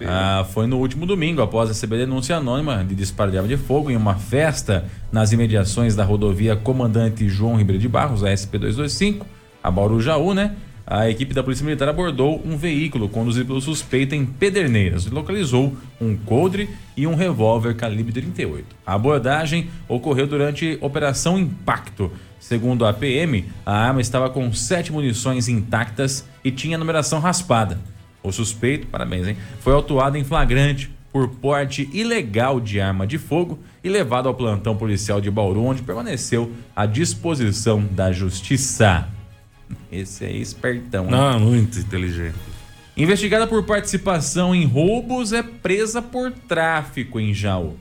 [0.07, 3.91] Ah, foi no último domingo, após receber denúncia anônima de disparo de arma de fogo
[3.91, 9.25] em uma festa nas imediações da rodovia Comandante João Ribeiro de Barros, a SP225,
[9.61, 10.55] a Bauru Jaú, né?
[10.89, 15.75] A equipe da Polícia Militar abordou um veículo conduzido pelo suspeito em Pederneiras e localizou
[15.99, 18.65] um coldre e um revólver calibre 38.
[18.85, 22.09] A abordagem ocorreu durante Operação Impacto.
[22.39, 27.77] Segundo a PM, a arma estava com sete munições intactas e tinha numeração raspada.
[28.23, 33.59] O suspeito, parabéns, hein, foi autuado em flagrante por porte ilegal de arma de fogo
[33.83, 39.16] e levado ao plantão policial de Bauru, onde permaneceu à disposição da justiça.
[39.91, 41.05] Esse é espertão.
[41.05, 41.11] hein?
[41.11, 42.35] Não, muito inteligente.
[42.95, 47.75] Investigada por participação em roubos, é presa por tráfico em Jaú.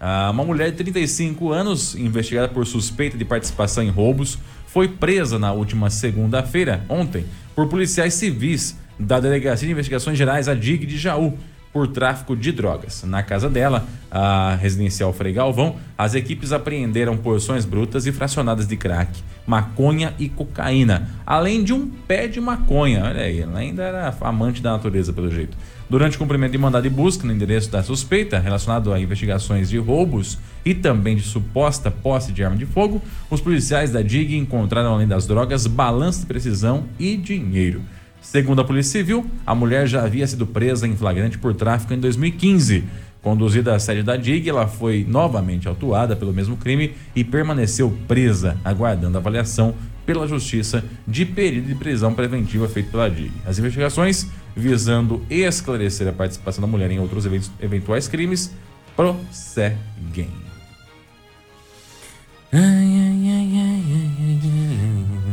[0.00, 5.38] Ah, uma mulher de 35 anos, investigada por suspeita de participação em roubos, foi presa
[5.38, 10.96] na última segunda-feira, ontem, por policiais civis da Delegacia de Investigações Gerais, a DIG de
[10.96, 11.36] Jaú,
[11.72, 13.02] por tráfico de drogas.
[13.04, 18.76] Na casa dela, a residencial Frei Galvão, as equipes apreenderam porções brutas e fracionadas de
[18.76, 19.10] crack,
[19.50, 23.02] maconha e cocaína, além de um pé de maconha.
[23.02, 25.56] Olha aí, ela ainda era amante da natureza, pelo jeito.
[25.88, 29.76] Durante o cumprimento de mandado de busca no endereço da suspeita, relacionado a investigações de
[29.76, 34.94] roubos e também de suposta posse de arma de fogo, os policiais da DIG encontraram,
[34.94, 37.82] além das drogas, balança de precisão e dinheiro.
[38.22, 41.98] Segundo a Polícia Civil, a mulher já havia sido presa em flagrante por tráfico em
[41.98, 42.84] 2015.
[43.22, 48.56] Conduzida à sede da DIG, ela foi novamente autuada pelo mesmo crime e permaneceu presa,
[48.64, 49.74] aguardando avaliação
[50.06, 53.30] pela Justiça de período de prisão preventiva feito pela DIG.
[53.46, 57.26] As investigações, visando esclarecer a participação da mulher em outros
[57.60, 58.52] eventuais crimes,
[58.96, 60.30] prosseguem.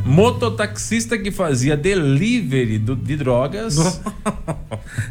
[0.07, 3.77] Mototaxista que fazia delivery do- de drogas.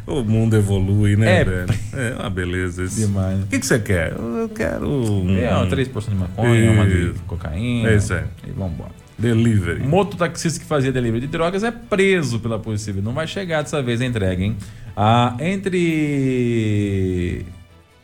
[0.07, 1.45] O mundo evolui, né, É.
[1.45, 1.67] velho?
[1.95, 3.01] É uma beleza isso.
[3.01, 3.43] Demais.
[3.43, 4.13] O que, que você quer?
[4.13, 5.37] Eu quero um.
[5.37, 7.91] É, uma 3% de maconha, uma de cocaína.
[7.91, 8.23] É isso aí.
[8.47, 8.91] E vambora.
[9.19, 9.83] Delivery.
[9.83, 13.03] Mototaxista que fazia delivery de drogas é preso pela Polícia Civil.
[13.03, 14.57] Não vai chegar dessa vez a entrega, hein?
[14.97, 17.45] Ah, entre.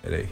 [0.02, 0.26] Peraí.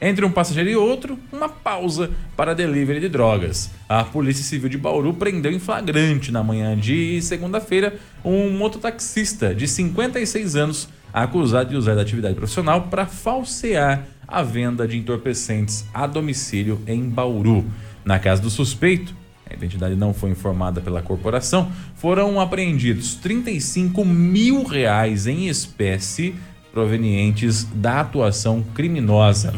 [0.00, 3.70] Entre um passageiro e outro, uma pausa para delivery de drogas.
[3.86, 7.94] A Polícia Civil de Bauru prendeu em flagrante na manhã de segunda-feira
[8.24, 14.88] um mototaxista de 56 anos acusado de usar da atividade profissional para falsear a venda
[14.88, 17.66] de entorpecentes a domicílio em Bauru.
[18.02, 19.14] Na casa do suspeito,
[19.50, 26.34] a identidade não foi informada pela corporação, foram apreendidos 35 mil reais em espécie,
[26.72, 29.52] provenientes da atuação criminosa.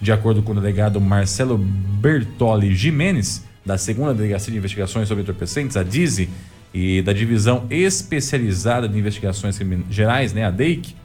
[0.00, 5.76] De acordo com o delegado Marcelo Bertoli Jimenez, da segunda Delegacia de Investigações sobre Entorpecentes,
[5.76, 6.28] a DIZI,
[6.74, 9.58] e da Divisão Especializada de Investigações
[9.90, 10.96] Gerais, né, a DEIC,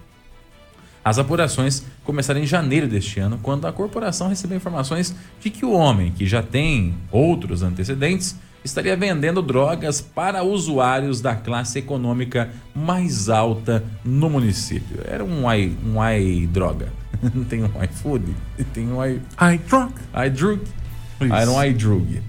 [1.07, 5.71] as apurações começaram em janeiro deste ano, quando a corporação recebeu informações de que o
[5.71, 13.29] homem, que já tem outros antecedentes, estaria vendendo drogas para usuários da classe econômica mais
[13.29, 14.99] alta no município.
[15.05, 16.91] Era um i, um i droga.
[17.33, 18.35] Não tem um iFood,
[18.73, 19.93] tem um i, I drunk.
[20.25, 20.61] iDrug.
[21.21, 21.33] Isso.
[21.33, 22.21] Era um iDrug.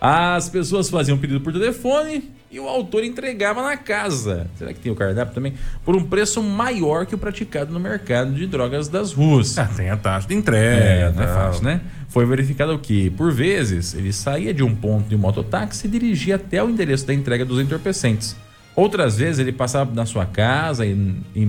[0.00, 4.48] As pessoas faziam pedido por telefone e o autor entregava na casa.
[4.56, 5.54] Será que tem o cardápio também?
[5.84, 9.56] Por um preço maior que o praticado no mercado de drogas das ruas.
[9.56, 11.12] Ah, tem a taxa de É, entrega.
[11.12, 11.80] não é fácil, né?
[12.08, 16.62] Foi verificado que, por vezes, ele saía de um ponto de mototáxi e dirigia até
[16.62, 18.34] o endereço da entrega dos entorpecentes.
[18.76, 20.96] Outras vezes ele passava na sua casa e-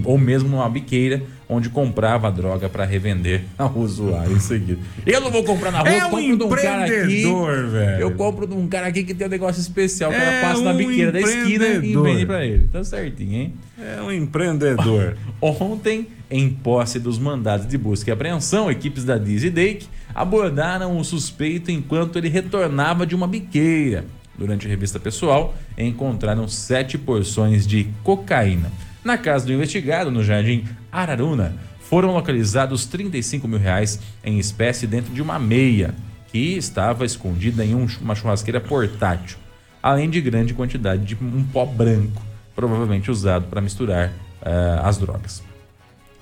[0.04, 4.80] ou mesmo numa biqueira onde comprava a droga para revender ao usuário em seguida.
[5.06, 6.94] Eu não vou comprar na rua, É eu um compro de um cara aqui.
[6.94, 8.02] empreendedor, velho.
[8.02, 10.12] Eu compro de um cara aqui que tem um negócio especial.
[10.12, 12.68] O cara É passa na um biqueira da esquina e vende para ele.
[12.72, 13.54] Tá certinho, hein?
[13.80, 15.16] É um empreendedor.
[15.42, 20.98] Ontem, em posse dos mandados de busca e apreensão, equipes da Diz e Dake abordaram
[20.98, 24.06] o suspeito enquanto ele retornava de uma biqueira.
[24.38, 28.72] Durante a revista pessoal, encontraram sete porções de cocaína.
[29.04, 35.14] Na casa do investigado, no Jardim Araruna, foram localizados 35 mil reais em espécie dentro
[35.14, 35.94] de uma meia,
[36.32, 39.38] que estava escondida em um- uma churrasqueira portátil,
[39.84, 42.22] além de grande quantidade de um pó branco,
[42.56, 44.14] provavelmente usado para misturar
[44.44, 45.44] eh, as drogas.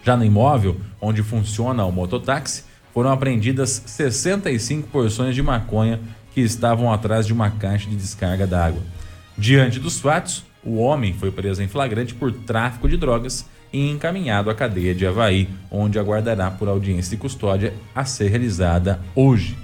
[0.04, 6.00] Já no imóvel, onde funciona o mototáxi, foram apreendidas 65 porções de maconha
[6.40, 8.82] que estavam atrás de uma caixa de descarga d'água.
[9.38, 14.50] Diante dos fatos, o homem foi preso em flagrante por tráfico de drogas e encaminhado
[14.50, 19.58] à cadeia de Havaí, onde aguardará por audiência de custódia a ser realizada hoje,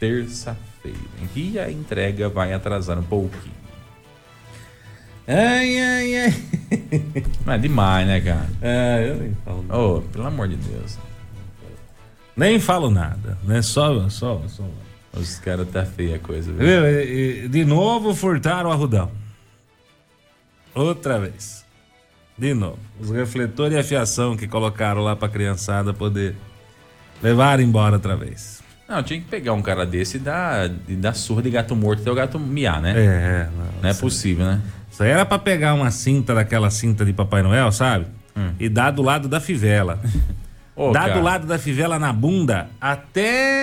[0.00, 0.96] terça-feira,
[1.34, 3.54] que a entrega vai atrasar um pouquinho.
[5.28, 6.34] ai, ai, ai.
[7.44, 8.48] Mas é demais, né, cara?
[8.62, 9.78] É, eu nem falo nada.
[9.78, 10.98] Ô, pelo amor de Deus.
[12.34, 13.60] Nem falo nada, né?
[13.60, 14.64] Só, só, só.
[15.14, 17.48] Os caras tá feia a coisa, viu?
[17.48, 19.10] De novo furtaram o arrudão.
[20.74, 21.64] Outra vez.
[22.36, 22.78] De novo.
[22.98, 26.34] Os refletores e a fiação que colocaram lá pra criançada poder
[27.22, 28.62] levar embora outra vez.
[28.88, 32.00] Não, tinha que pegar um cara desse e dar, e dar surra de gato morto
[32.00, 32.92] até o gato miar, né?
[32.96, 33.48] É,
[33.82, 34.60] Não é possível, né?
[34.90, 38.06] Isso aí era pra pegar uma cinta daquela cinta de Papai Noel, sabe?
[38.58, 40.00] E dar do lado da fivela.
[40.76, 43.61] Ô, dar cara, do lado da fivela na bunda até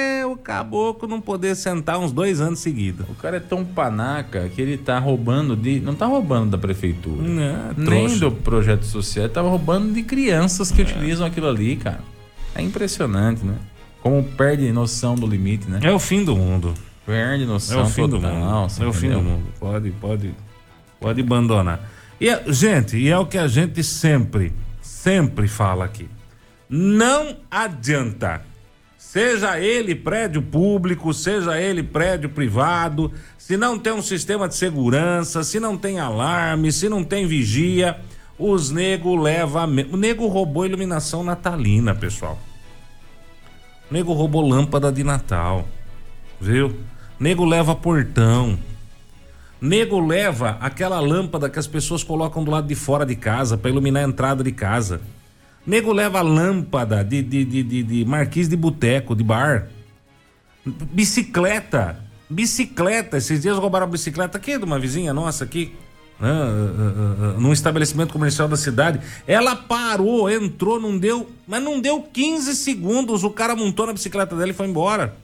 [0.50, 3.06] caboclo não poder sentar uns dois anos seguidos.
[3.08, 5.80] O cara é tão panaca que ele tá roubando de.
[5.80, 7.22] Não tá roubando da prefeitura.
[7.22, 8.20] Não, nem trouxa.
[8.20, 9.26] do projeto social.
[9.26, 12.00] Ele tava roubando de crianças que utilizam aquilo ali, cara.
[12.56, 13.54] É impressionante, né?
[14.02, 15.82] Como perde noção do limite, né?
[15.84, 16.74] É o fim do mundo.
[17.06, 18.70] Perde É noção o fim do total, mundo.
[18.70, 19.44] você É o fim do mundo.
[19.60, 20.34] Pode, pode,
[21.00, 21.88] pode abandonar.
[22.20, 26.10] E, é- gente, e é o que a gente sempre, sempre fala aqui.
[26.68, 28.49] Não adianta.
[29.12, 35.44] Seja ele prédio público, seja ele prédio privado, se não tem um sistema de segurança,
[35.44, 38.00] se não tem alarme, se não tem vigia,
[38.38, 39.66] os nego leva.
[39.66, 42.38] O nego roubou iluminação natalina, pessoal.
[43.90, 45.68] O nego roubou lâmpada de Natal.
[46.40, 46.76] Viu?
[47.20, 48.60] Nego leva portão.
[49.60, 53.72] Nego leva aquela lâmpada que as pessoas colocam do lado de fora de casa para
[53.72, 55.02] iluminar a entrada de casa.
[55.70, 59.68] Nego leva lâmpada de, de, de, de, de de boteco, de bar.
[60.66, 62.04] Bicicleta.
[62.28, 63.18] Bicicleta.
[63.18, 65.76] Esses dias roubaram a bicicleta aqui de uma vizinha nossa aqui.
[66.20, 69.00] né, ah, ah, ah, num estabelecimento comercial da cidade.
[69.28, 71.30] Ela parou, entrou, não deu.
[71.48, 73.24] Mas não deu 15 segundos.
[73.24, 75.16] O cara montou na bicicleta dela e foi embora.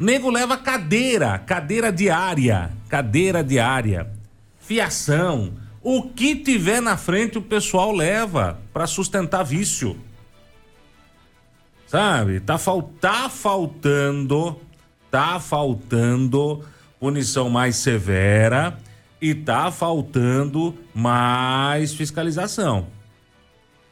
[0.00, 4.06] Nego leva cadeira, cadeira diária, cadeira diária,
[4.60, 5.67] fiação.
[5.90, 9.96] O que tiver na frente o pessoal leva para sustentar vício.
[11.86, 12.40] Sabe?
[12.40, 14.60] Tá, fal tá faltando,
[15.10, 16.62] tá faltando
[17.00, 18.78] punição mais severa
[19.18, 22.88] e tá faltando mais fiscalização.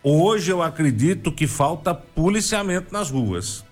[0.03, 3.65] Hoje eu acredito que falta policiamento nas ruas.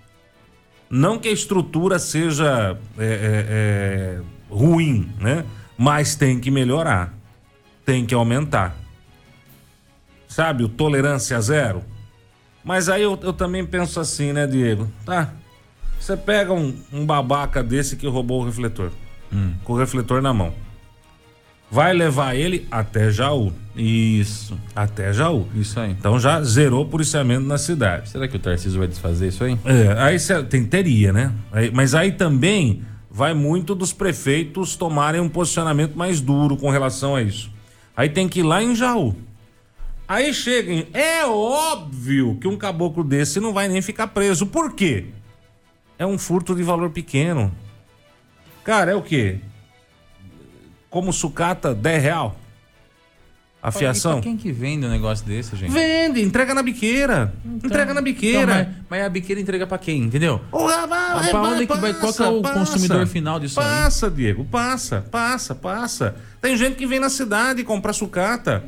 [0.89, 3.47] Não que a estrutura seja é, é,
[4.19, 5.45] é, ruim, né?
[5.77, 7.14] Mas tem que melhorar.
[7.85, 8.77] Tem que aumentar.
[10.29, 11.83] Sabe, o tolerância zero.
[12.65, 14.91] Mas aí eu, eu também penso assim, né, Diego?
[15.05, 15.33] Tá.
[16.01, 18.91] Você pega um, um babaca desse que roubou o refletor.
[19.65, 20.55] Com o refletor na mão.
[21.69, 23.53] vai levar ele até Jaú.
[23.75, 24.57] Isso.
[24.77, 25.49] Até Jaú.
[25.57, 25.91] Isso aí.
[25.91, 28.11] Então já zerou o policiamento na cidade.
[28.11, 29.59] Será que o Tarcísio vai desfazer isso aí?
[29.65, 31.33] É, aí cê, tem, teria, né?
[31.51, 37.17] Aí- mas aí também vai muito dos prefeitos tomarem um posicionamento mais duro com relação
[37.17, 37.51] a isso.
[37.97, 39.15] Aí tem que ir lá em Jaú.
[40.07, 40.87] Aí chega em.
[40.93, 44.47] É óbvio que um caboclo desse não vai nem ficar preso.
[44.47, 45.07] Por quê?
[45.99, 47.55] É um furto de valor pequeno.
[48.63, 49.39] Cara, é o quê?
[50.91, 52.37] Como sucata, 10 real.
[53.65, 54.21] A fiação.
[54.21, 55.73] quem que vende um negócio desse, gente?
[55.73, 57.33] Vende, entrega na biqueira.
[57.65, 58.43] entrega na biqueira.
[58.43, 60.39] Então, mas, mas a biqueira entrega pra quem, entendeu?
[60.51, 63.13] Pra vai, onde que vai- qual que é o passa, consumidor passa.
[63.13, 63.67] final disso aí?
[63.67, 66.15] Passa, Diego, passa, passa, passa.
[66.43, 68.63] Tem gente que vem na cidade comprar sucata.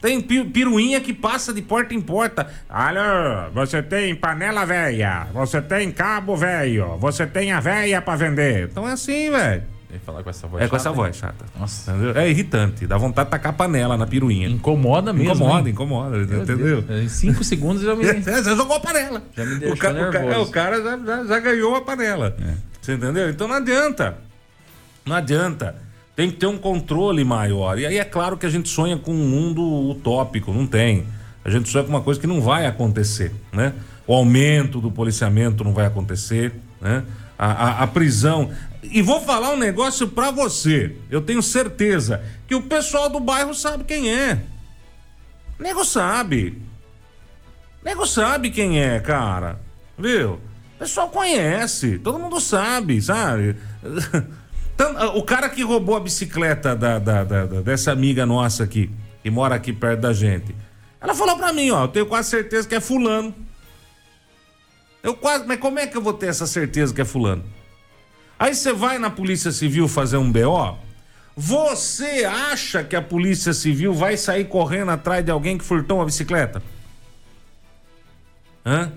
[0.00, 2.48] Tem pi- piruinha que passa de porta em porta.
[2.68, 8.68] Alô, você tem panela velha, você tem cabo velho, você tem a velha pra vender.
[8.70, 9.62] Então é assim, velho.
[9.92, 11.44] Ele falar com essa voz É com chata, essa voz chata.
[11.58, 11.90] Nossa.
[11.92, 12.16] Entendeu?
[12.16, 14.48] É irritante, dá vontade de tacar a panela na piruinha.
[14.48, 15.34] Incomoda mesmo.
[15.34, 15.72] Incomoda, hein?
[15.74, 16.80] incomoda, Meu entendeu?
[16.82, 18.02] Deus, Em cinco segundos já me.
[18.08, 19.22] É, Você jogou a panela.
[19.36, 20.24] Já me o, deixou o ca- nervoso.
[20.34, 22.34] é, o cara já, já- já ganhou a panela.
[22.40, 22.54] É.
[22.80, 23.28] Você entendeu?
[23.28, 24.16] Então não adianta.
[25.04, 25.76] Não adianta.
[26.16, 27.78] Tem que ter um controle maior.
[27.78, 30.52] E aí é claro que a gente sonha com um mundo utópico.
[30.52, 31.04] Não tem.
[31.44, 33.72] A gente sonha com uma coisa que não vai acontecer, né?
[34.06, 37.02] O aumento do policiamento não vai acontecer, né?
[37.38, 38.50] A, a- a prisão.
[38.82, 40.94] E vou falar um negócio pra você.
[41.10, 44.40] Eu tenho certeza que o pessoal do bairro sabe quem é.
[45.58, 46.60] Nego sabe.
[47.84, 49.58] Nego sabe quem é, cara.
[49.98, 50.34] Viu?
[50.34, 53.56] O pessoal conhece, todo mundo sabe, sabe?
[55.14, 58.90] O cara que roubou a bicicleta da, da- da- dessa amiga nossa aqui,
[59.22, 60.52] que mora aqui perto da gente.
[61.00, 63.32] Ela falou pra mim, ó, eu tenho quase certeza que é fulano.
[65.02, 67.44] Eu quase, mas como é que eu vou ter essa certeza que é fulano?
[68.38, 70.78] Aí você vai na Polícia Civil fazer um BO,
[71.36, 76.04] você acha que a Polícia Civil vai sair correndo atrás de alguém que furtou uma
[76.04, 76.62] bicicleta?
[78.64, 78.92] Hã?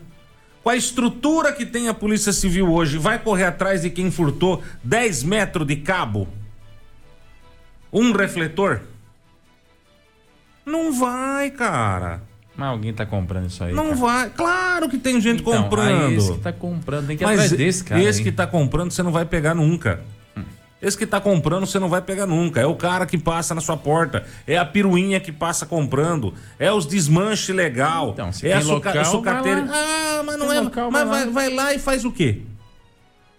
[0.64, 4.64] Com a estrutura que tem a Polícia Civil hoje, vai correr atrás de quem furtou
[4.84, 6.28] 10 metros de cabo?
[7.93, 8.82] Um refletor?
[10.66, 12.22] Não vai, cara.
[12.58, 13.74] Mas alguém tá comprando isso aí.
[13.74, 13.95] Não cara.
[13.97, 14.30] vai.
[14.30, 16.14] Claro que tem gente Então, comprando.
[16.14, 18.01] Esse que tá comprando, tem que ir Mas atrás desse, cara.
[18.01, 18.26] esse hein?
[18.26, 19.99] que tá comprando, você não vai pegar nunca.
[20.82, 22.62] Esse que tá comprando, você não vai pegar nunca.
[22.62, 24.24] É o cara que passa na sua porta.
[24.45, 26.34] É a piruinha que passa comprando.
[26.60, 28.12] É os desmanche legal.
[28.12, 29.66] Então, se é a tem suca local, sucateira.
[29.68, 30.62] Ah, mas não Tem é.
[30.62, 31.32] local, mas vai vai, lá.
[31.32, 32.41] vai lá e faz o quê?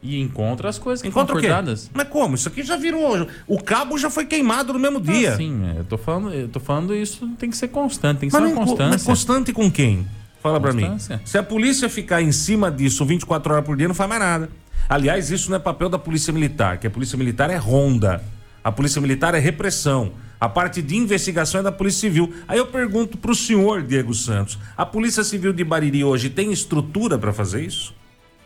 [0.07, 1.49] E encontra as coisas que Encontra foram o quê?
[1.49, 1.91] furtadas.
[1.93, 2.35] Mas como?
[2.37, 3.27] Isso aqui já virou.
[3.47, 5.33] O cabo já foi queimado no mesmo dia.
[5.33, 8.29] Ah, sim, é, eu tô falando, eu tô falando isso tem que ser constante, tem
[8.29, 8.91] que Mas, ser uma co- constância.
[8.93, 10.07] mas constante com quem?
[10.43, 10.97] Fala pra mim.
[11.25, 14.49] Se a polícia ficar em cima disso 24 horas por dia, não faz mais nada.
[14.89, 18.23] Aliás, isso não é papel da polícia militar, que a polícia militar é ronda.
[18.63, 20.13] A polícia militar é repressão.
[20.39, 22.33] A parte de investigação é da Polícia Civil.
[22.47, 27.17] Aí eu pergunto pro senhor, Diego Santos, a Polícia Civil de Bariri hoje tem estrutura
[27.19, 27.95] pra fazer isso?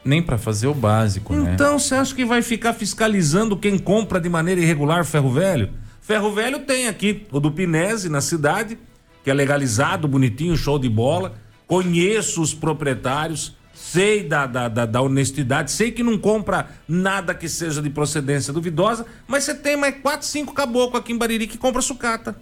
[0.05, 1.53] Nem pra fazer o básico, né?
[1.55, 5.71] Então, você acha que vai ficar fiscalizando quem compra de maneira irregular ferro velho?
[6.01, 8.79] Ferro velho tem aqui o do Pinese na cidade,
[9.23, 11.35] que é legalizado, bonitinho, show de bola.
[11.67, 17.49] Conheço os proprietários, sei da, da, da, da honestidade, sei que não compra nada que
[17.49, 21.59] seja de procedência duvidosa, mas você tem mais quatro, cinco caboclos aqui em Bariri que
[21.59, 22.37] compra sucata.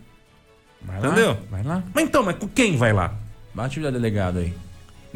[0.80, 1.38] Vai lá, Entendeu?
[1.50, 1.82] Vai lá.
[1.92, 3.14] Mas então, mas com quem vai lá?
[3.52, 4.54] Bate o delegado aí.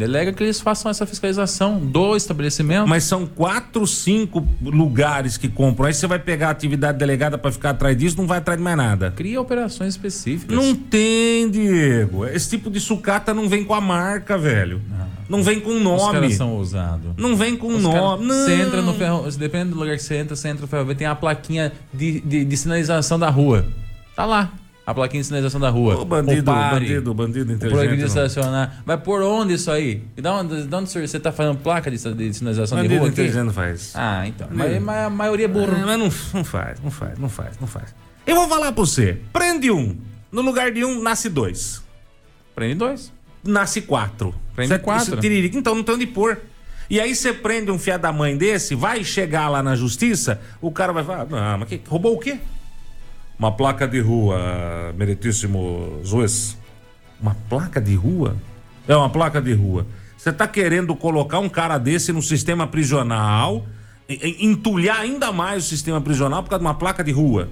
[0.02, 2.88] Delega que eles façam essa fiscalização do estabelecimento.
[2.88, 5.86] Mas são quatro, cinco lugares que compram.
[5.86, 8.64] Aí você vai pegar a atividade delegada pra ficar atrás disso, não vai atrás de
[8.64, 9.12] mais nada.
[9.12, 10.56] Cria operações específicas.
[10.56, 12.26] Não tem, Diego.
[12.26, 14.80] Esse tipo de sucata não vem com a marca, velho.
[15.28, 16.12] Não vem com Os nome.
[16.12, 17.12] caras são ousados.
[17.16, 18.26] Não vem com Os nome.
[18.26, 18.34] Não.
[18.34, 19.30] Você entra no ferro.
[19.30, 22.44] Depende do lugar que você entra, você entra no ferro tem a plaquinha de, de,
[22.44, 23.64] de sinalização da rua.
[24.14, 24.52] Tá lá.
[24.84, 25.96] A plaquinha de sinalização da rua.
[25.96, 27.70] Ô, bandido, O pare, bandido, bandido o inteligente.
[27.78, 28.08] Proibido de não.
[28.08, 28.82] estacionar.
[28.84, 30.02] Vai por onde isso aí?
[30.16, 33.08] E da onde, de onde você tá fazendo placa de, de sinalização de Bandido rua
[33.10, 33.20] aqui?
[33.20, 33.92] inteligente não faz.
[33.94, 34.48] Ah, então.
[34.50, 35.72] Mas, mas a maioria é burro.
[35.72, 37.94] Ah, mas não, não faz, não faz, não faz, não faz.
[38.26, 39.18] Eu vou falar pra você.
[39.32, 39.96] Prende um.
[40.32, 41.80] No lugar de um, nasce dois.
[42.54, 43.12] Prende dois.
[43.44, 44.34] Nasce quatro.
[44.54, 45.20] Prende Cê- quatro.
[45.20, 46.38] tiririca, então não tem onde pôr.
[46.90, 50.70] E aí você prende um fiado da mãe desse, vai chegar lá na justiça, o
[50.70, 52.38] cara vai falar, não, mas que, roubou o quê?
[53.42, 56.56] Uma placa de rua, meritíssimo juiz.
[57.20, 58.36] Uma placa de rua?
[58.86, 59.84] É uma placa de rua.
[60.16, 63.66] Você tá querendo colocar um cara desse no sistema prisional,
[64.08, 67.48] entulhar ainda mais o sistema prisional por causa de uma placa de rua.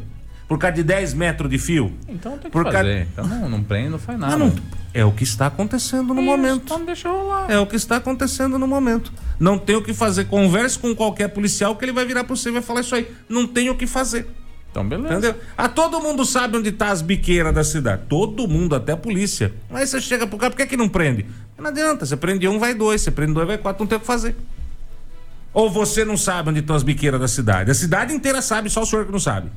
[0.47, 1.93] Por causa de 10 metros de fio.
[2.09, 3.07] Então tem que Por fazer.
[3.07, 4.35] ca- Então não, não prende, não faz nada.
[4.35, 4.55] Ah, não-
[4.95, 6.63] É o que está acontecendo no Isso, momento.
[6.67, 7.51] Então deixa rolar.
[7.51, 9.13] É o que está acontecendo no momento.
[9.41, 10.27] Não tem o que fazer.
[10.27, 13.09] Converse com qualquer policial que ele vai virar para você e vai falar isso aí.
[13.29, 14.29] Não tem o que fazer.
[14.71, 15.15] Então, beleza.
[15.15, 15.35] Entendeu?
[15.57, 18.03] Ah, todo mundo sabe onde tá as biqueiras da cidade.
[18.09, 19.53] Todo mundo, até a polícia.
[19.69, 21.27] Mas você chega pro cara, por que, que não prende?
[21.59, 23.03] Não adianta, você prende um, vai dois.
[23.03, 24.37] Você prende dois, vai quatro, não tem o que fazer.
[25.53, 27.71] Ou você não sabe onde estão as biqueiras da cidade?
[27.71, 29.51] A cidade inteira sabe, só o senhor que não sabe.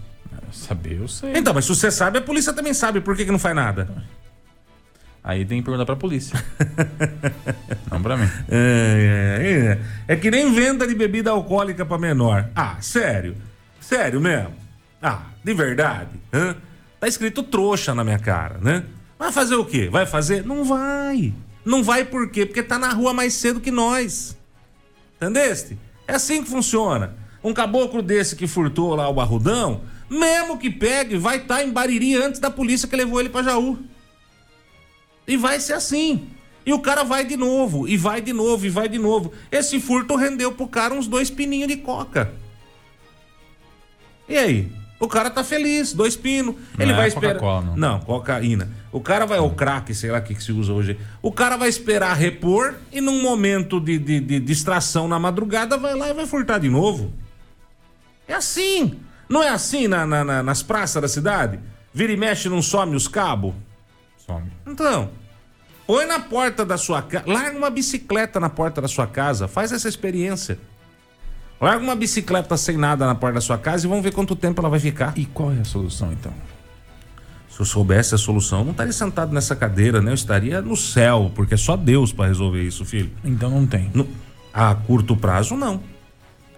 [0.51, 1.36] Saber, eu sei.
[1.36, 3.01] Então, mas se você sabe, a polícia também sabe.
[3.01, 3.89] Por que, que não faz nada?
[5.24, 6.43] Aí tem que perguntar pra polícia.
[7.89, 8.30] não pra mim.
[8.49, 10.14] É, é, é.
[10.14, 12.49] É que nem venda de bebida alcoólica pra menor.
[12.55, 13.36] Ah, sério?
[13.80, 14.62] Sério mesmo?
[15.04, 16.12] Ah, de verdade?
[16.32, 16.56] Hã?
[16.97, 18.86] Tá escrito trouxa na minha cara, né?
[19.20, 19.89] Vai fazer o quê?
[19.91, 20.45] Vai fazer?
[20.45, 21.34] Não vai.
[21.66, 22.45] Não vai por quê?
[22.45, 24.38] Porque tá na rua mais cedo que nós.
[25.18, 25.78] Entendeste?
[26.08, 27.18] É assim que funciona.
[27.43, 31.72] Um caboclo desse que furtou lá o barrudão, mesmo que pegue, vai estar tá em
[31.72, 33.78] Bariri antes da polícia que levou ele pra Jaú.
[35.28, 36.30] E vai ser assim.
[36.66, 39.34] E o cara vai de novo, e vai de novo, e vai de novo.
[39.51, 42.34] Esse furto rendeu pro cara uns dois pininhos de coca.
[44.30, 44.83] E aí?
[45.04, 46.56] O cara tá feliz, dois pinos.
[46.80, 47.34] Ele Não é vai esperar.
[47.34, 47.76] Coca-Cola, não.
[47.76, 48.70] não, cocaína.
[48.89, 50.97] O cara vai, o crack, sei lá o que, que se usa hoje.
[51.22, 55.93] O cara vai esperar repor e num momento de, de, de distração na madrugada vai
[55.93, 57.12] lá e vai furtar de novo.
[58.28, 58.97] É assim.
[59.28, 61.60] Não é assim na, na- na- nas praças da cidade?
[61.93, 63.54] Vira e mexe, não some os cabos?
[64.26, 64.49] Some.
[64.66, 65.10] Então,
[65.86, 69.72] põe na porta da sua casa, larga uma bicicleta na porta da sua casa, faz
[69.74, 70.58] essa experiência.
[71.64, 74.59] Larga uma bicicleta sem nada na porta da sua casa e vamos ver quanto tempo
[74.59, 75.14] ela vai ficar.
[75.18, 76.34] E qual é a solução, então?
[77.49, 80.11] Se eu soubesse a solução, eu não estaria sentado nessa cadeira, né?
[80.11, 83.11] Eu estaria no céu, porque é só Deus para resolver isso, filho.
[83.24, 83.89] Então não tem.
[83.93, 84.09] No-
[84.53, 85.82] a curto prazo, não.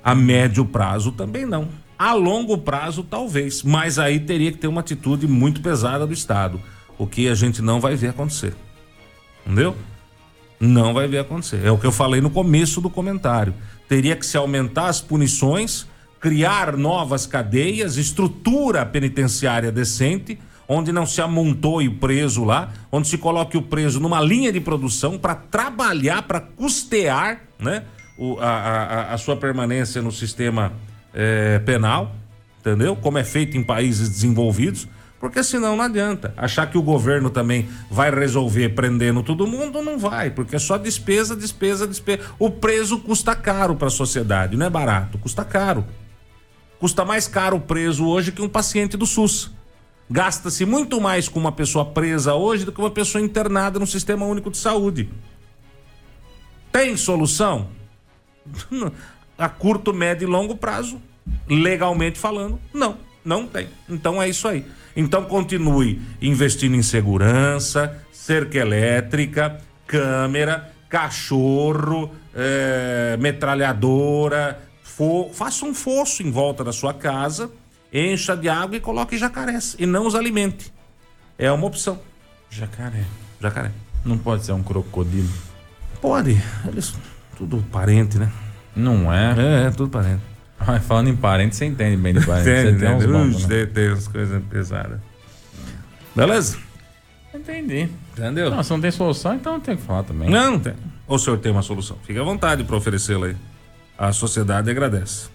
[0.03, 1.67] A médio prazo, também não.
[1.99, 3.61] A longo prazo, talvez.
[3.61, 6.59] Mas aí teria que ter uma atitude muito pesada do Estado.
[6.97, 8.55] O que a gente não vai ver acontecer.
[9.45, 9.75] Entendeu?
[10.59, 11.61] Não vai ver acontecer.
[11.65, 13.53] É o que eu falei no começo do comentário.
[13.87, 15.85] Teria que se aumentar as punições,
[16.19, 23.17] criar novas cadeias, estrutura penitenciária decente, onde não se amontoe o preso lá, onde se
[23.17, 27.83] coloque o preso numa linha de produção para trabalhar, para custear né,
[28.17, 30.73] o- a, a- a sua permanência no sistema
[31.13, 32.15] eh, penal,
[32.59, 32.95] entendeu?
[32.95, 34.87] Como é feito em países desenvolvidos.
[35.25, 36.35] Porque senão não adianta.
[36.37, 40.77] Achar que o governo também vai resolver prendendo todo mundo, não vai, porque é só
[40.77, 42.21] despesa, despesa, despesa.
[42.37, 45.83] O preso custa caro para a sociedade, não é barato, custa caro.
[46.79, 49.49] Custa mais caro o preso hoje que um paciente do SUS.
[50.07, 54.27] Gasta-se muito mais com uma pessoa presa hoje do que uma pessoa internada no Sistema
[54.27, 55.09] Único de Saúde.
[56.71, 57.69] Tem solução?
[59.39, 61.01] A curto, médio e longo prazo,
[61.49, 63.67] legalmente falando, não, não tem.
[63.89, 64.63] Então é isso aí.
[64.95, 74.59] Então continue investindo em segurança, cerca elétrica, câmera, cachorro, eh, metralhadora,
[75.33, 77.51] faça um fosso em volta da sua casa,
[77.91, 80.73] encha de água e coloque jacarés e não os alimente.
[81.37, 81.99] É uma opção.
[82.49, 83.03] Jacaré.
[83.41, 83.71] Jacaré.
[84.05, 85.29] Não pode ser um crocodilo.
[86.01, 86.93] Pode, eles
[87.35, 88.31] tudo parente, né?
[88.75, 89.35] Não é?
[89.37, 90.34] É, é tudo parente.
[90.87, 92.45] Falando em parente, você entende bem de parente.
[92.45, 93.65] Tem, você tem uns tem, uns- né?
[93.67, 94.99] tem, umas coisas pesadas.
[96.15, 96.57] Beleza?
[97.33, 97.89] Entendi.
[98.17, 98.49] Entendeu?
[98.49, 100.29] Não, se não tem solução, então não tem o que falar também.
[100.29, 100.73] Não, não tem.
[101.07, 101.97] Ou o senhor tem uma solução?
[102.03, 103.35] Fique à vontade para oferecê-la aí.
[103.97, 105.27] A sociedade agradece.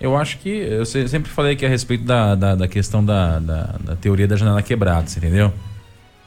[0.00, 0.48] Eu acho que.
[0.50, 4.26] Eu se- sempre falei aqui a respeito da, da, da questão da, da, da teoria
[4.28, 5.54] da janela quebrada, você entendeu?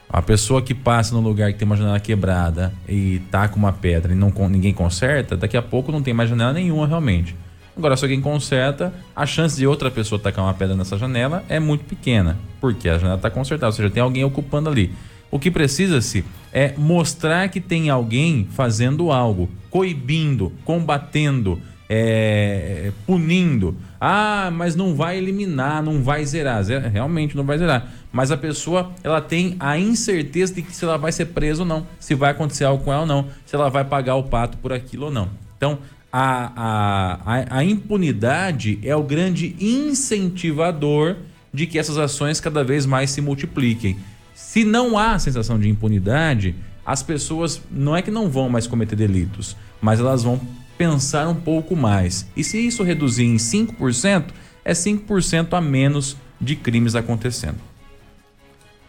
[0.09, 4.11] A pessoa que passa no lugar que tem uma janela quebrada e taca uma pedra
[4.11, 7.35] e não, ninguém conserta, daqui a pouco não tem mais janela nenhuma realmente.
[7.79, 11.61] Agora, se alguém conserta, a chance de outra pessoa tacar uma pedra nessa janela é
[11.61, 14.91] muito pequena, porque a janela está consertada, ou seja, tem alguém ocupando ali.
[15.31, 21.57] O que precisa-se é mostrar que tem alguém fazendo algo, coibindo, combatendo,
[21.87, 23.77] é, punindo.
[24.01, 26.61] Ah, mas não vai eliminar, não vai zerar.
[26.63, 27.87] Zera- Realmente não vai zerar.
[28.11, 31.67] Mas a pessoa, ela tem a incerteza de que se ela vai ser presa ou
[31.67, 34.57] não, se vai acontecer algo com ela ou não, se ela vai pagar o pato
[34.57, 35.29] por aquilo ou não.
[35.57, 35.77] Então,
[36.11, 41.17] a, a, a, impunidade é o grande incentivador
[41.53, 43.97] de que essas ações cada vez mais se multipliquem.
[44.33, 46.55] Se não há sensação de impunidade,
[46.85, 50.41] as pessoas não é que não vão mais cometer delitos, mas elas vão
[50.77, 52.25] pensar um pouco mais.
[52.35, 54.25] E se isso reduzir em 5%,
[54.65, 57.57] é 5% a menos de crimes acontecendo.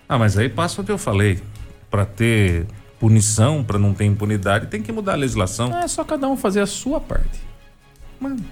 [0.09, 1.41] Ah, mas aí passa o que eu falei.
[1.91, 2.67] Para ter
[3.01, 5.77] punição, para não ter impunidade, tem que mudar a legislação.
[5.77, 7.41] É só cada um fazer a sua parte.
[8.21, 8.45] Mano,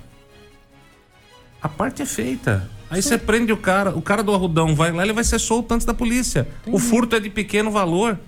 [1.62, 2.68] a parte é feita.
[2.90, 5.72] Aí você prende o cara, o cara do arrudão vai lá, ele vai ser solto
[5.74, 6.49] antes da polícia.
[6.66, 8.18] O furto é de pequeno valor.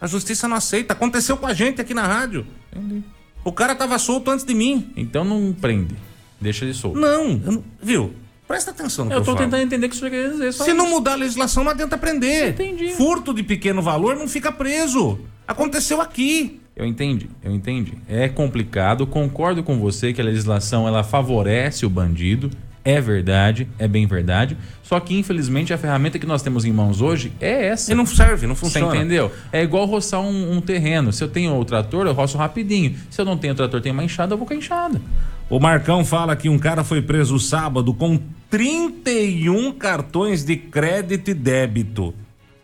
[0.00, 0.94] A justiça não aceita.
[0.94, 2.46] Aconteceu com a gente aqui na rádio.
[2.74, 3.04] Entendi.
[3.44, 4.90] O cara tava solto antes de mim.
[4.96, 5.94] Então não prende,
[6.40, 6.98] deixa ele solto.
[6.98, 8.14] Não, não- viu?
[8.46, 9.46] Presta atenção no Eu que tô eu falo.
[9.50, 10.52] tentando entender o que o senhor quer dizer.
[10.52, 12.50] só Se não mudar a legislação, não adianta prender.
[12.50, 12.92] Entendi.
[12.92, 15.18] Furto de pequeno valor não fica preso.
[15.48, 16.60] Aconteceu aqui.
[16.76, 17.94] Eu entendi, eu entendi.
[18.08, 22.50] É complicado, concordo com você que a legislação ela favorece o bandido,
[22.84, 24.56] é verdade, é bem verdade.
[24.82, 27.90] Só que infelizmente a ferramenta que nós temos em mãos hoje é essa.
[27.90, 28.94] E não serve, não Você funciona.
[28.94, 29.32] entendeu?
[29.50, 31.12] É igual roçar um, um terreno.
[31.12, 32.94] Se eu tenho o trator, eu roço rapidinho.
[33.10, 35.00] Se eu não tenho trator, tenho uma enxada, eu vou com a enxada.
[35.48, 38.20] O Marcão fala que um cara foi preso sábado com
[38.50, 42.14] 31 cartões de crédito e débito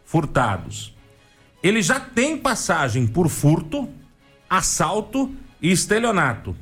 [0.04, 0.94] furtados.
[1.62, 3.88] Ele já tem passagem por furto,
[4.48, 5.30] assalto
[5.60, 6.56] e estelionato.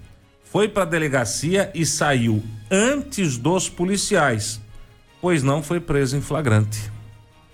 [0.45, 4.61] Foi para a delegacia e saiu antes dos policiais,
[5.21, 6.91] pois não foi preso em flagrante.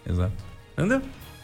[0.08, 0.32] Exato.
[0.76, 1.02] Entendeu?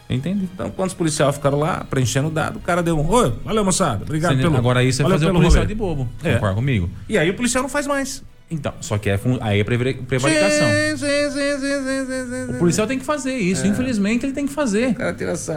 [0.08, 0.48] Entendi.
[0.52, 3.08] Então, quando os policiais ficaram lá preenchendo o dado, o cara deu um.
[3.08, 4.04] Oi, valeu, moçada.
[4.04, 4.56] Obrigado Você- pelo.
[4.56, 6.08] Agora isso é valeu fazer o policial rolê." de bobo.
[6.22, 6.34] É.
[6.34, 6.90] Concorda comigo?
[7.08, 8.22] E aí o policial não faz mais.
[8.52, 10.68] Então, só que é, aí é prevaricação.
[10.70, 12.52] Sim, sim, sim, sim, sim, sim, sim.
[12.54, 14.94] O policial tem que fazer isso, infelizmente ele tem que fazer.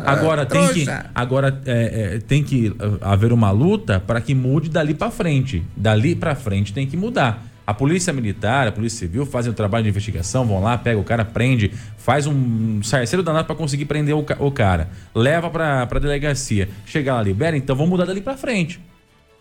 [0.08, 4.34] Agora Ah, tem que, agora é, é, tem que uh, haver uma luta para que
[4.34, 5.62] mude dali para frente.
[5.76, 7.44] Dali para frente tem que mudar.
[7.68, 11.04] A polícia militar, a polícia civil fazem o trabalho de investigação, vão lá, pega o
[11.04, 15.86] cara, prende, faz um sarceiro danado para conseguir prender o, ca- o cara, leva para
[15.88, 18.80] para delegacia, chega lá, libera, então vamos mudar dali para frente.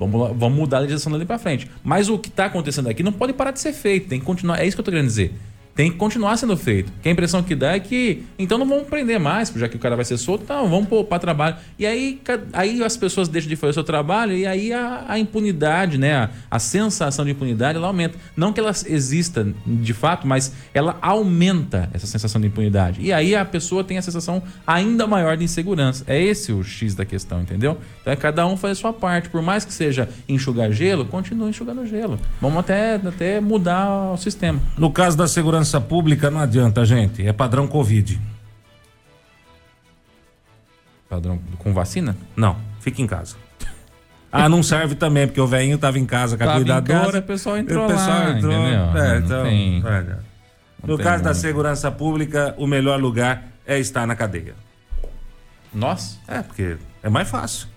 [0.07, 1.71] Vamos, vamos mudar a legislação dali para frente.
[1.83, 4.61] Mas o que está acontecendo aqui não pode parar de ser feito, tem que continuar.
[4.61, 5.33] É isso que eu tô querendo dizer.
[5.75, 6.93] Tem que continuar sendo feito.
[7.03, 9.79] Que a impressão que dá é que então não vamos prender mais, já que o
[9.79, 11.57] cara vai ser solto, então vamos pôr para trabalho.
[11.79, 12.21] E aí,
[12.53, 16.15] aí as pessoas deixam de fazer o seu trabalho e aí a, a impunidade, né,
[16.15, 18.17] a, a sensação de impunidade, ela aumenta.
[18.37, 23.01] Não que ela exista de fato, mas ela aumenta essa sensação de impunidade.
[23.01, 26.05] E aí a pessoa tem a sensação ainda maior de insegurança.
[26.07, 27.79] É esse o X da questão, entendeu?
[28.01, 29.29] Então é cada um faz a sua parte.
[29.29, 32.19] Por mais que seja enxugar gelo, continua enxugando gelo.
[32.41, 34.61] Vamos até, até mudar o sistema.
[34.79, 37.27] No caso da segurança pública, não adianta, gente.
[37.27, 38.21] É padrão Covid.
[41.09, 42.17] Padrão com vacina?
[42.37, 43.37] Não, fica em casa.
[44.37, 47.05] Ah, não serve também, porque o velhinho tava em casa com a cuidadora.
[47.05, 48.53] casa, o pessoal entrou o pessoal lá, entrou.
[48.53, 49.01] entendeu?
[49.01, 54.17] É, então, tem- não No caso da segurança pública, o melhor lugar é estar na
[54.17, 54.57] cadeia.
[55.73, 56.19] Nós?
[56.27, 57.69] É, porque é mais fácil.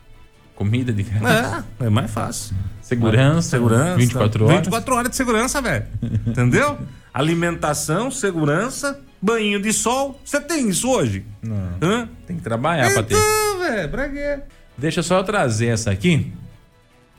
[0.55, 2.55] Comida de É, é mais fácil.
[2.87, 3.49] Segurança.
[3.49, 3.97] Segurança.
[3.97, 4.57] 24 horas.
[4.57, 5.85] 24 horas de segurança, velho.
[6.25, 6.77] Entendeu?
[7.13, 10.19] Alimentação, segurança, banho de sol.
[10.23, 11.25] Você tem isso hoje?
[11.41, 11.69] Não.
[11.81, 12.09] Hã?
[12.25, 13.15] Tem que trabalhar pra ter.
[13.15, 14.39] Então, velho, pra quê?
[14.77, 16.31] Deixa só eu trazer essa aqui.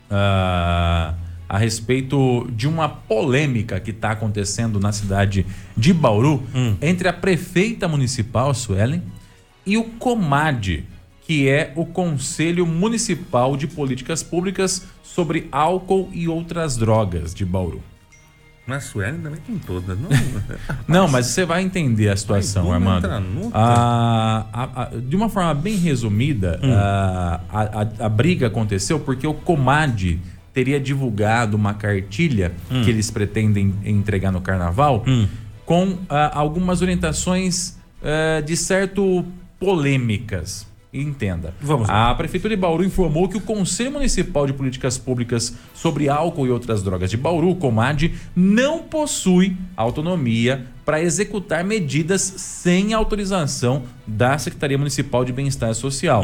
[0.09, 1.13] ah,
[1.47, 5.45] a respeito de uma polêmica que está acontecendo na cidade
[5.75, 6.43] de Bauru
[6.79, 9.01] entre a prefeita municipal, Suelen,
[9.65, 10.85] e o COMAD,
[11.29, 17.83] que é o Conselho Municipal de Políticas Públicas sobre Álcool e Outras Drogas de Bauru.
[18.65, 20.09] Na Suelen também tem todas, não?
[20.89, 23.19] Não, mas você vai entender a situação, vamos Armando.
[23.43, 23.51] nuca.
[23.59, 26.73] A- a- de uma forma bem resumida, Hum.
[26.73, 27.41] a,
[27.99, 30.17] a- briga aconteceu porque o Comad
[30.51, 32.81] teria divulgado uma cartilha Hum.
[32.83, 35.05] que eles pretendem entregar no carnaval
[35.63, 39.23] com ah, algumas orientações ah, de certo
[39.59, 40.67] polêmicas.
[40.91, 41.53] Entenda.
[41.61, 42.09] Vamos lá.
[42.09, 46.49] A Prefeitura de Bauru informou que o Conselho Municipal de Políticas Públicas sobre Álcool e
[46.49, 54.79] Outras Drogas de Bauru, Comad, não possui autonomia para executar medidas sem autorização da Secretaria
[54.79, 56.23] Municipal de Bem-Estar Social.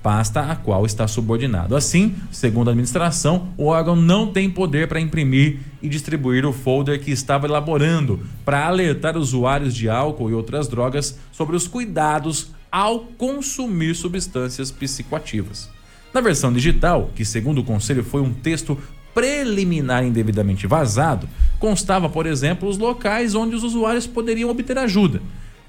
[0.00, 1.74] Pasta a qual está subordinado.
[1.74, 7.02] Assim, segundo a administração, o órgão não tem poder para imprimir e distribuir o folder
[7.02, 12.98] que estava elaborando para alertar usuários de álcool e outras drogas sobre os cuidados ao
[13.16, 15.70] consumir substâncias psicoativas.
[16.12, 18.78] Na versão digital, que segundo o conselho foi um texto
[19.14, 21.26] preliminar indevidamente vazado,
[21.58, 25.22] constava, por exemplo, os locais onde os usuários poderiam obter ajuda.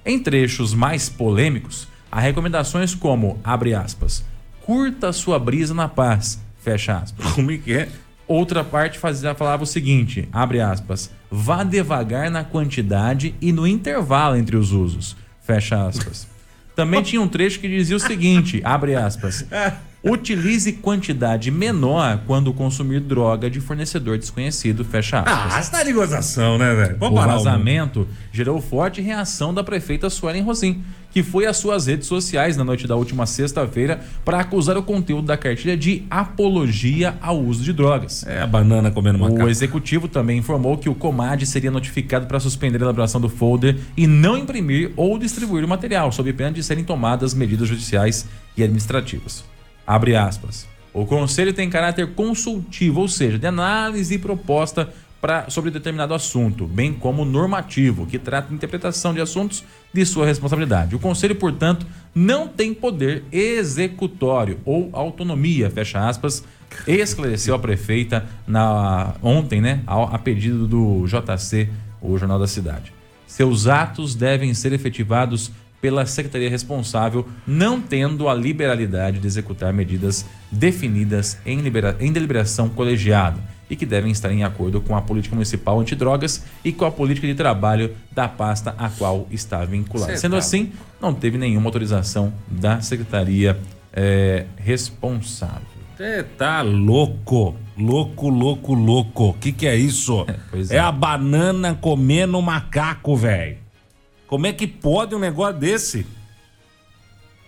[0.06, 4.26] Em trechos mais polêmicos, há recomendações como, abre aspas,
[4.66, 7.26] curta sua brisa na paz, fecha aspas.
[7.32, 7.90] Como é que é?
[8.28, 14.36] Outra parte fazia, falava o seguinte, abre aspas, vá devagar na quantidade e no intervalo
[14.36, 16.28] entre os usos, fecha aspas.
[16.78, 19.44] Também tinha um trecho que dizia o seguinte, abre aspas,
[20.12, 25.54] utilize quantidade menor quando consumir droga de fornecedor desconhecido, fecha aspas.
[25.56, 26.98] Ah, você tá de gozação, né, velho?
[27.00, 32.08] O o vazamento gerou forte reação da prefeita Suelen Rosim, que foi às suas redes
[32.08, 37.40] sociais na noite da última sexta-feira para acusar o conteúdo da cartilha de apologia ao
[37.40, 38.26] uso de drogas.
[38.28, 39.50] É a banana comendo O macaco.
[39.50, 44.06] executivo também informou que o Comad seria notificado para suspender a elaboração do folder e
[44.06, 48.26] não imprimir ou distribuir o material, sob pena de serem tomadas medidas judiciais
[48.56, 49.44] e administrativas.
[49.88, 50.68] Abre aspas.
[50.94, 56.66] O conselho tem caráter consultivo, ou seja, de análise e proposta pra, sobre determinado assunto,
[56.68, 60.96] bem como normativo, que trata de interpretação de assuntos de sua responsabilidade.
[60.96, 66.44] O Conselho, portanto, não tem poder executório ou autonomia, fecha aspas,
[66.86, 71.70] esclareceu a prefeita na, ontem, né, a, a pedido do JC,
[72.02, 72.94] o Jornal da Cidade.
[73.26, 75.52] Seus atos devem ser efetivados
[75.82, 81.60] pela secretaria responsável, não tendo a liberalidade de executar medidas definidas em,
[82.00, 83.40] em deliberação colegiada
[83.70, 87.28] e que devem estar em acordo com a política municipal antidrogas e com a política
[87.28, 90.16] de trabalho da pasta a qual está vinculada.
[90.18, 90.38] Sendo tá...
[90.38, 90.72] assim,
[91.02, 93.58] não teve nenhuma autorização da secretaria
[93.94, 95.78] é, responsável.
[95.98, 99.30] Você tá louco, louco, louco, louco.
[99.30, 100.26] O que, que é isso?
[100.54, 100.78] É, é.
[100.78, 103.58] é a banana comendo macaco, velho.
[104.28, 106.06] Como é que pode um negócio desse?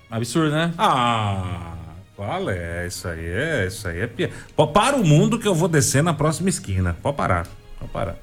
[0.09, 0.73] Absurdo, né?
[0.77, 1.73] Ah,
[2.15, 2.87] qual é?
[2.87, 4.31] Isso aí é, isso aí é pia.
[4.73, 6.95] Para o mundo que eu vou descer na próxima esquina.
[7.01, 7.47] Pode parar,
[7.79, 8.15] pode parar.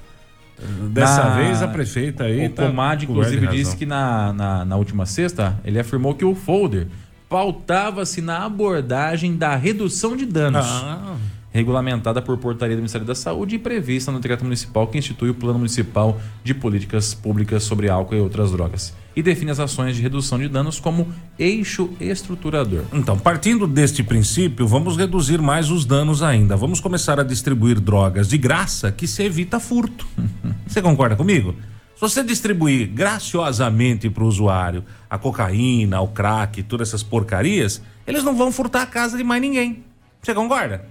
[0.89, 1.35] Dessa na...
[1.35, 2.47] vez a prefeita aí.
[2.47, 6.33] O tá Comad, inclusive, disse que na, na, na última sexta ele afirmou que o
[6.33, 6.87] folder
[7.29, 10.65] pautava-se na abordagem da redução de danos.
[10.65, 11.15] Ah
[11.57, 15.33] regulamentada por portaria do Ministério da Saúde e prevista no decreto municipal que institui o
[15.33, 20.01] Plano Municipal de Políticas Públicas sobre Álcool e outras drogas e define as ações de
[20.03, 22.83] redução de danos como eixo estruturador.
[22.93, 26.55] Então, partindo deste princípio, vamos reduzir mais os danos ainda.
[26.55, 30.07] Vamos começar a distribuir drogas de graça que se evita furto.
[30.67, 31.55] Você concorda comigo?
[31.95, 38.23] Se você distribuir graciosamente para o usuário a cocaína, o crack, todas essas porcarias, eles
[38.23, 39.83] não vão furtar a casa de mais ninguém.
[40.21, 40.85] Você concorda?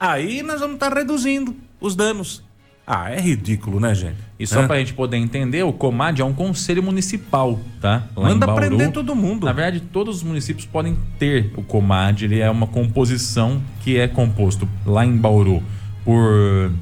[0.00, 2.42] Aí nós vamos estar tá reduzindo os danos.
[2.86, 4.16] Ah, é ridículo, né, gente?
[4.38, 4.66] E só é.
[4.66, 8.04] pra gente poder entender, o Comad é um conselho municipal, tá?
[8.16, 9.44] Lá Manda prender todo mundo.
[9.44, 14.08] Na verdade, todos os municípios podem ter o Comad, ele é uma composição que é
[14.08, 15.62] composto lá em Bauru
[16.04, 16.72] por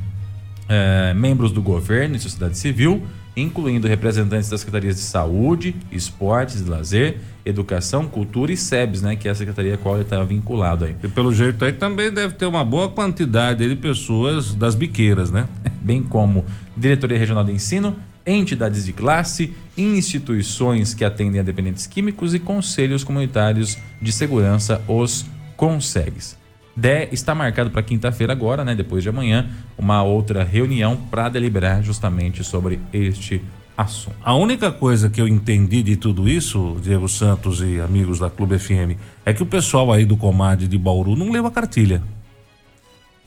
[0.69, 3.03] é, membros do governo e sociedade civil,
[3.37, 9.27] incluindo representantes das secretarias de saúde, esportes e lazer, educação, cultura e SEBS, né, que
[9.27, 10.95] é a secretaria a qual ele está vinculado aí.
[11.03, 15.49] E pelo jeito aí também deve ter uma boa quantidade de pessoas das biqueiras, né?
[15.81, 16.45] Bem como
[16.77, 17.97] diretoria regional de ensino,
[18.27, 25.25] entidades de classe, instituições que atendem a dependentes químicos e conselhos comunitários de segurança, os
[25.57, 26.37] CONSEGs.
[26.77, 31.83] De, está marcado para quinta-feira agora, né, depois de amanhã, uma outra reunião para deliberar
[31.83, 33.43] justamente sobre este
[33.79, 34.17] assunto.
[34.25, 38.59] A única coisa que eu entendi de tudo isso, Diego Santos e amigos da Clube
[38.59, 42.03] FM, é que o pessoal aí do Comad de Bauru não leu a cartilha.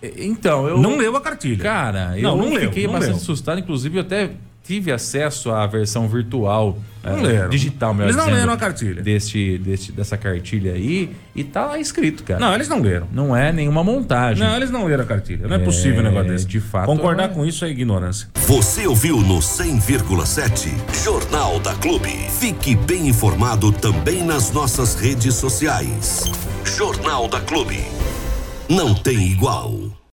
[0.04, 0.78] Então, eu.
[0.78, 1.64] Não leu a cartilha.
[1.64, 3.22] Cara, eu não, não fiquei leu, bastante leu.
[3.22, 4.32] assustado, inclusive até
[4.64, 9.02] tive acesso à versão virtual, é, digital, melhor Eles não leram a cartilha.
[9.02, 12.40] Deste, deste, dessa cartilha aí e tá lá escrito, cara.
[12.40, 13.08] Não, eles não leram.
[13.12, 14.46] Não é nenhuma montagem.
[14.46, 15.48] Não, eles não leram a cartilha.
[15.48, 16.46] Não é, é possível um negócio desse.
[16.46, 16.86] De fato.
[16.86, 17.28] Concordar é...
[17.30, 18.28] com isso é ignorância.
[18.36, 20.70] Você ouviu no 100,7
[21.04, 22.12] Jornal da Clube.
[22.40, 26.32] Fique bem informado também nas nossas redes sociais.
[26.64, 27.80] Jornal da Clube.
[28.70, 29.81] Não tem igual.